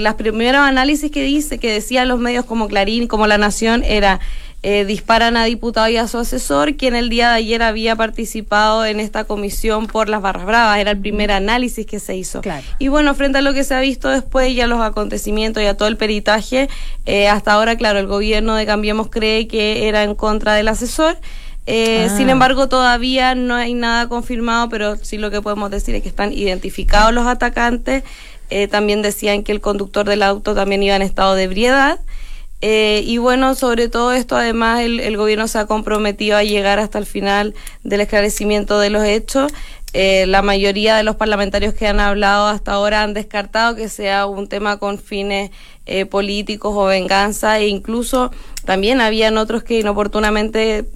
los 0.00 0.14
primeros 0.14 0.60
análisis 0.60 1.10
que 1.10 1.22
dice, 1.22 1.58
que 1.58 1.72
decían 1.72 2.08
los 2.08 2.20
medios 2.20 2.44
como 2.44 2.68
Clarín, 2.68 3.08
como 3.08 3.26
La 3.26 3.38
Nación, 3.38 3.82
era 3.84 4.20
eh, 4.64 4.84
disparan 4.84 5.36
a 5.36 5.44
diputado 5.44 5.88
y 5.88 5.96
a 5.96 6.06
su 6.06 6.18
asesor, 6.18 6.76
quien 6.76 6.94
el 6.94 7.08
día 7.08 7.30
de 7.30 7.34
ayer 7.34 7.62
había 7.62 7.96
participado 7.96 8.84
en 8.84 9.00
esta 9.00 9.24
comisión 9.24 9.88
por 9.88 10.08
las 10.08 10.22
barras 10.22 10.46
bravas. 10.46 10.78
Era 10.78 10.92
el 10.92 10.98
primer 10.98 11.32
análisis 11.32 11.84
que 11.84 11.98
se 11.98 12.16
hizo. 12.16 12.40
Claro. 12.42 12.64
Y 12.78 12.88
bueno, 12.88 13.14
frente 13.14 13.38
a 13.38 13.42
lo 13.42 13.52
que 13.54 13.64
se 13.64 13.74
ha 13.74 13.80
visto 13.80 14.08
después, 14.08 14.54
ya 14.54 14.66
los 14.68 14.80
acontecimientos 14.80 15.62
y 15.62 15.66
a 15.66 15.76
todo 15.76 15.88
el 15.88 15.96
peritaje, 15.96 16.68
eh, 17.06 17.28
hasta 17.28 17.52
ahora, 17.54 17.76
claro, 17.76 17.98
el 17.98 18.06
gobierno 18.06 18.54
de 18.54 18.64
Cambiemos 18.66 19.08
cree 19.10 19.48
que 19.48 19.88
era 19.88 20.04
en 20.04 20.14
contra 20.14 20.54
del 20.54 20.68
asesor. 20.68 21.16
Eh, 21.66 22.08
Ah. 22.10 22.16
Sin 22.16 22.28
embargo, 22.30 22.68
todavía 22.68 23.34
no 23.34 23.54
hay 23.54 23.74
nada 23.74 24.08
confirmado, 24.08 24.68
pero 24.68 24.96
sí 24.96 25.18
lo 25.18 25.30
que 25.30 25.40
podemos 25.42 25.70
decir 25.70 25.94
es 25.94 26.02
que 26.02 26.08
están 26.08 26.32
identificados 26.32 27.12
los 27.12 27.26
atacantes. 27.26 28.04
eh, 28.50 28.68
también 28.68 29.00
decían 29.00 29.44
que 29.44 29.52
el 29.52 29.62
conductor 29.62 30.06
del 30.06 30.22
auto 30.22 30.54
también 30.54 30.82
iba 30.82 30.94
en 30.94 31.00
estado 31.00 31.34
de 31.34 31.44
ebriedad. 31.44 31.98
Eh, 32.62 33.02
y 33.04 33.18
bueno, 33.18 33.54
sobre 33.56 33.88
todo 33.88 34.12
esto, 34.12 34.36
además, 34.36 34.80
el, 34.80 35.00
el, 35.00 35.16
gobierno 35.16 35.48
se 35.48 35.58
ha 35.58 35.66
comprometido 35.66 36.36
a 36.36 36.44
llegar 36.44 36.78
hasta 36.78 36.98
el 36.98 37.06
final 37.06 37.54
del 37.82 38.00
esclarecimiento 38.00 38.78
de 38.78 38.90
los 38.90 39.04
hechos. 39.04 39.52
Eh, 39.94 40.24
la 40.26 40.40
mayoría 40.40 40.96
de 40.96 41.02
los 41.02 41.16
parlamentarios 41.16 41.74
que 41.74 41.86
han 41.86 42.00
hablado 42.00 42.46
hasta 42.46 42.72
ahora 42.72 43.02
han 43.02 43.12
descartado 43.12 43.76
que 43.76 43.90
sea 43.90 44.24
un 44.24 44.48
tema 44.48 44.78
con 44.78 44.98
fines 44.98 45.50
eh, 45.84 46.06
políticos 46.06 46.72
o 46.74 46.86
venganza 46.86 47.58
e 47.58 47.68
incluso 47.68 48.30
también 48.64 49.02
habían 49.02 49.36
otros 49.36 49.64
que 49.64 49.80
inoportunamente 49.80 50.86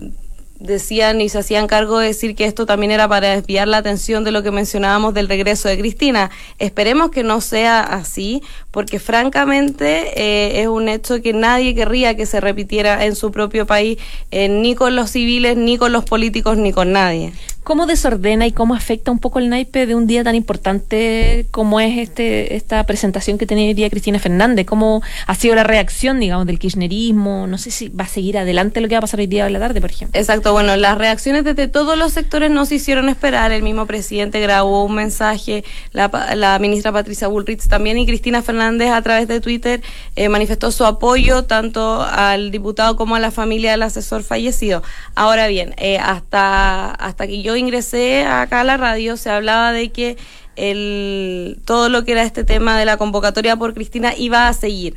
decían 0.59 1.21
y 1.21 1.29
se 1.29 1.39
hacían 1.39 1.67
cargo 1.67 1.99
de 1.99 2.09
decir 2.09 2.35
que 2.35 2.45
esto 2.45 2.67
también 2.67 2.93
era 2.93 3.09
para 3.09 3.35
desviar 3.35 3.69
la 3.69 3.79
atención 3.79 4.25
de 4.25 4.33
lo 4.33 4.43
que 4.43 4.51
mencionábamos 4.51 5.15
del 5.15 5.29
regreso 5.29 5.69
de 5.69 5.79
Cristina. 5.79 6.31
Esperemos 6.59 7.11
que 7.11 7.23
no 7.23 7.41
sea 7.41 7.81
así, 7.81 8.43
porque 8.71 8.99
francamente 8.99 10.13
eh, 10.17 10.63
es 10.63 10.69
un 10.69 10.89
hecho 10.89 11.21
que 11.23 11.33
nadie 11.33 11.75
querría 11.75 12.17
que 12.17 12.27
se 12.27 12.41
repitiera 12.41 13.05
en 13.05 13.17
su 13.17 13.31
propio 13.33 13.67
país, 13.67 13.99
eh, 14.31 14.49
ni 14.49 14.75
con 14.75 14.97
los 14.97 15.11
civiles, 15.11 15.57
ni 15.57 15.79
con 15.79 15.93
los 15.93 16.05
políticos, 16.05 16.57
ni 16.57 16.73
con 16.73 16.93
nadie. 16.93 17.33
¿Cómo 17.67 17.87
desordena 17.87 18.47
y 18.47 18.53
cómo 18.53 18.77
afecta 18.77 19.11
un 19.11 19.19
poco 19.19 19.41
el 19.41 19.49
naipe 19.49 19.87
de 19.87 19.97
un 19.97 20.07
día 20.07 20.23
tan 20.23 20.37
importante 20.37 21.47
como 21.51 21.81
es 21.81 21.99
este 21.99 22.55
esta 22.55 22.87
presentación 22.87 23.39
que 23.39 23.47
tenía 23.47 23.67
hoy 23.67 23.75
día 23.75 23.91
Cristina 23.91 24.21
Fernández? 24.21 24.65
¿Cómo 24.67 25.03
ha 25.27 25.35
sido 25.35 25.57
la 25.57 25.65
reacción, 25.65 26.21
digamos, 26.21 26.47
del 26.47 26.61
kirchnerismo? 26.61 27.49
No 27.49 27.59
sé 27.59 27.73
si 27.73 27.89
va 27.89 28.05
a 28.05 28.07
seguir 28.07 28.39
adelante 28.39 28.81
lo 28.81 28.87
que 28.87 28.95
va 28.95 28.99
a 28.99 29.01
pasar 29.01 29.19
hoy 29.19 29.27
día 29.27 29.47
de 29.47 29.51
la 29.51 29.59
tarde, 29.59 29.81
por 29.81 29.91
ejemplo. 29.91 30.17
Exacto, 30.17 30.53
bueno, 30.53 30.77
las 30.77 30.97
reacciones 30.97 31.43
desde 31.43 31.67
todos 31.67 31.99
los 31.99 32.13
sectores 32.13 32.53
no 32.53 32.67
se 32.67 32.77
hicieron 32.77 33.09
esperar. 33.09 33.51
El 33.51 33.65
mismo 33.65 33.85
presidente 33.85 34.39
grabó 34.39 34.85
un 34.85 34.95
mensaje, 34.95 35.65
la, 35.91 36.09
la 36.37 36.61
ministra 36.61 36.93
Patricia 36.93 37.27
Bullrich 37.27 37.67
también 37.67 37.99
y 37.99 38.07
Cristina 38.07 38.43
Fernández 38.43 38.93
a 38.93 39.03
través 39.03 39.27
de 39.27 39.41
Twitter 39.41 39.83
eh, 40.15 40.29
manifestó 40.29 40.71
su 40.71 40.85
apoyo 40.85 41.47
tanto 41.47 42.01
al 42.01 42.53
diputado 42.53 42.95
como 42.95 43.17
a 43.17 43.19
la 43.19 43.33
familia 43.33 43.73
del 43.73 43.83
asesor 43.83 44.23
fallecido. 44.23 44.85
Ahora 45.17 45.49
bien, 45.49 45.75
eh, 45.79 45.99
hasta, 45.99 46.93
hasta 46.93 47.27
que 47.27 47.43
yo 47.43 47.56
ingresé 47.57 48.25
acá 48.25 48.61
a 48.61 48.65
la 48.65 48.77
radio 48.77 49.17
se 49.17 49.31
hablaba 49.31 49.73
de 49.73 49.91
que 49.91 50.17
el, 50.57 51.59
todo 51.65 51.89
lo 51.89 52.05
que 52.05 52.13
era 52.13 52.23
este 52.23 52.45
tema 52.45 52.79
de 52.79 52.85
la 52.85 52.97
convocatoria 52.97 53.57
por 53.57 53.75
Cristina 53.75 54.15
iba 54.17 54.49
a 54.49 54.53
seguir. 54.53 54.97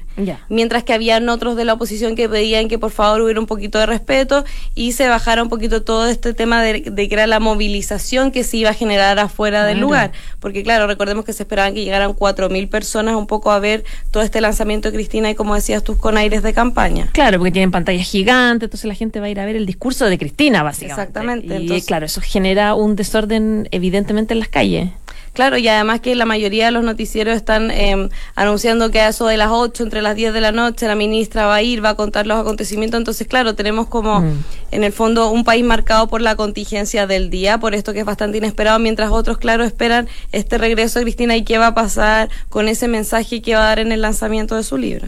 Mientras 0.50 0.84
que 0.84 0.94
habían 0.94 1.30
otros 1.30 1.56
de 1.56 1.66
la 1.66 1.74
oposición 1.74 2.16
que 2.16 2.28
pedían 2.28 2.68
que 2.68 2.78
por 2.78 2.92
favor 2.92 3.22
hubiera 3.22 3.40
un 3.40 3.46
poquito 3.46 3.80
de 3.80 3.86
respeto 3.86 4.44
y 4.76 4.92
se 4.92 5.08
bajara 5.08 5.42
un 5.44 5.50
poquito 5.50 5.84
todo 5.84 6.08
este 6.08 6.34
tema 6.34 6.62
de, 6.62 6.82
que 6.82 7.10
era 7.12 7.28
la 7.28 7.40
movilización 7.40 8.32
que 8.32 8.44
se 8.44 8.58
iba 8.58 8.72
a 8.72 8.74
generar 8.74 9.20
afuera 9.20 9.66
del 9.66 9.80
lugar. 9.80 10.12
Porque 10.40 10.64
claro, 10.64 10.88
recordemos 10.88 11.24
que 11.24 11.34
se 11.34 11.44
esperaban 11.44 11.74
que 11.74 11.84
llegaran 11.84 12.14
cuatro 12.14 12.50
mil 12.50 12.68
personas 12.68 13.16
un 13.16 13.28
poco 13.28 13.52
a 13.52 13.60
ver 13.60 13.84
todo 14.12 14.24
este 14.24 14.42
lanzamiento 14.42 14.90
de 14.90 14.96
Cristina 14.96 15.30
y 15.30 15.36
como 15.36 15.56
decías 15.56 15.84
tú, 15.84 15.98
con 15.98 16.18
aires 16.18 16.44
de 16.44 16.54
campaña. 16.54 17.10
Claro, 17.14 17.38
porque 17.38 17.52
tienen 17.52 17.72
pantallas 17.72 18.08
gigantes, 18.08 18.68
entonces 18.68 18.88
la 18.88 18.96
gente 18.96 19.20
va 19.20 19.28
a 19.28 19.30
ir 19.30 19.40
a 19.40 19.46
ver 19.46 19.56
el 19.56 19.66
discurso 19.66 20.06
de 20.06 20.18
Cristina, 20.18 20.64
básicamente. 20.64 21.02
Exactamente. 21.02 21.60
Y 21.62 21.82
claro, 21.82 22.06
eso 22.06 22.22
genera 22.22 22.76
un 22.76 22.96
desorden 22.96 23.68
evidentemente 23.72 24.34
en 24.34 24.40
las 24.40 24.50
calles. 24.50 24.90
Claro, 25.34 25.58
y 25.58 25.68
además 25.68 26.02
que 26.02 26.16
la 26.16 26.26
mayoría 26.26 26.66
de 26.66 26.72
los 26.72 26.84
noticieros 26.84 27.36
están 27.36 27.72
eh, 27.72 28.10
anunciando 28.36 28.92
que 28.92 29.00
a 29.02 29.10
eso 29.10 29.28
de 29.28 29.38
las 29.38 29.50
8, 29.52 29.84
entre 29.84 30.02
las 30.02 30.16
10 30.16 30.34
de 30.34 30.42
la 30.42 30.52
noche, 30.52 30.88
la 30.88 30.96
ministra 30.96 31.46
va 31.46 31.56
a 31.56 31.62
ir, 31.62 31.84
va 31.84 31.90
a 31.90 31.96
contar 31.96 32.28
los 32.28 32.40
acontecimientos. 32.40 32.98
Entonces, 32.98 33.28
claro, 33.28 33.56
tenemos 33.56 33.88
como, 33.88 34.22
mm. 34.22 34.44
en 34.72 34.84
el 34.84 34.92
fondo, 34.92 35.32
un 35.32 35.44
país 35.44 35.64
marcado 35.64 36.08
por 36.08 36.22
la 36.22 36.36
contingencia 36.36 37.08
del 37.08 37.30
día, 37.30 37.60
por 37.60 37.76
esto 37.76 37.94
que 37.94 38.00
es 38.00 38.06
bastante 38.06 38.38
inesperado, 38.38 38.80
mientras 38.80 39.12
otros, 39.12 39.38
claro, 39.38 39.64
esperan 39.64 40.08
este 40.32 40.58
regreso 40.58 41.00
de 41.00 41.06
Cristina 41.06 41.36
y 41.36 41.44
qué 41.44 41.58
va 41.58 41.68
a 41.68 41.74
pasar 41.74 42.30
con 42.50 42.68
ese 42.68 42.88
mensaje 42.88 43.42
que 43.42 43.56
va 43.56 43.62
a 43.62 43.68
dar 43.70 43.80
en 43.80 43.92
el 43.92 44.02
lanzamiento 44.02 44.56
de 44.56 44.64
su 44.64 44.78
libro. 44.78 45.08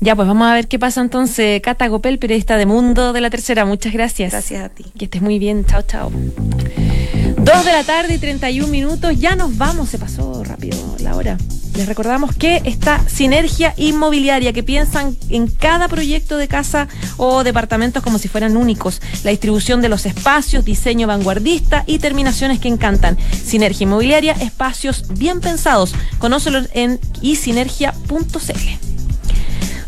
Ya, 0.00 0.14
pues 0.14 0.28
vamos 0.28 0.46
a 0.46 0.54
ver 0.54 0.68
qué 0.68 0.78
pasa 0.78 1.00
entonces. 1.00 1.60
Cata 1.62 1.88
Gopel, 1.88 2.18
periodista 2.18 2.56
de 2.56 2.66
Mundo 2.66 3.12
de 3.12 3.20
la 3.20 3.30
Tercera, 3.30 3.64
muchas 3.64 3.92
gracias. 3.92 4.32
Gracias 4.32 4.64
a 4.64 4.68
ti. 4.68 4.84
Que 4.98 5.06
estés 5.06 5.22
muy 5.22 5.38
bien. 5.38 5.64
Chao, 5.64 5.82
chao. 5.82 6.12
Dos 7.38 7.64
de 7.64 7.72
la 7.72 7.84
tarde 7.84 8.14
y 8.14 8.18
31 8.18 8.68
minutos. 8.68 9.18
Ya 9.18 9.36
nos 9.36 9.56
vamos. 9.56 9.88
Se 9.88 9.98
pasó 9.98 10.44
rápido 10.44 10.78
la 11.00 11.16
hora. 11.16 11.38
Les 11.76 11.86
recordamos 11.86 12.34
que 12.34 12.62
esta 12.64 13.06
sinergia 13.06 13.74
inmobiliaria 13.76 14.54
que 14.54 14.62
piensan 14.62 15.14
en 15.28 15.46
cada 15.46 15.88
proyecto 15.88 16.38
de 16.38 16.48
casa 16.48 16.88
o 17.18 17.44
departamentos 17.44 18.02
como 18.02 18.18
si 18.18 18.28
fueran 18.28 18.56
únicos. 18.56 19.02
La 19.24 19.30
distribución 19.30 19.82
de 19.82 19.90
los 19.90 20.06
espacios, 20.06 20.64
diseño 20.64 21.06
vanguardista 21.06 21.84
y 21.86 21.98
terminaciones 21.98 22.60
que 22.60 22.68
encantan. 22.68 23.18
Sinergia 23.30 23.84
inmobiliaria, 23.84 24.32
espacios 24.32 25.04
bien 25.18 25.40
pensados. 25.40 25.94
Conócelo 26.18 26.60
en 26.72 26.98
isinergia.cl. 27.20 28.86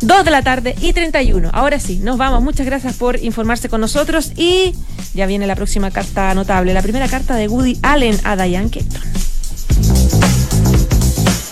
2 0.01 0.25
de 0.25 0.31
la 0.31 0.43
tarde 0.43 0.75
y 0.81 0.93
31. 0.93 1.51
Ahora 1.53 1.81
sí, 1.81 1.99
nos 1.99 2.19
vamos. 2.19 2.43
Muchas 2.43 2.67
gracias 2.67 2.95
por 2.95 3.23
informarse 3.23 3.69
con 3.69 3.81
nosotros 3.81 4.33
y 4.37 4.75
ya 5.15 5.27
viene 5.27 5.47
la 5.47 5.57
próxima 5.57 5.91
carta 5.91 6.35
notable, 6.35 6.75
la 6.75 6.83
primera 6.83 7.09
carta 7.09 7.35
de 7.35 7.49
Woody 7.49 7.79
Allen 7.83 8.19
a 8.25 8.37
Diane 8.37 8.71
Keaton. 8.71 10.38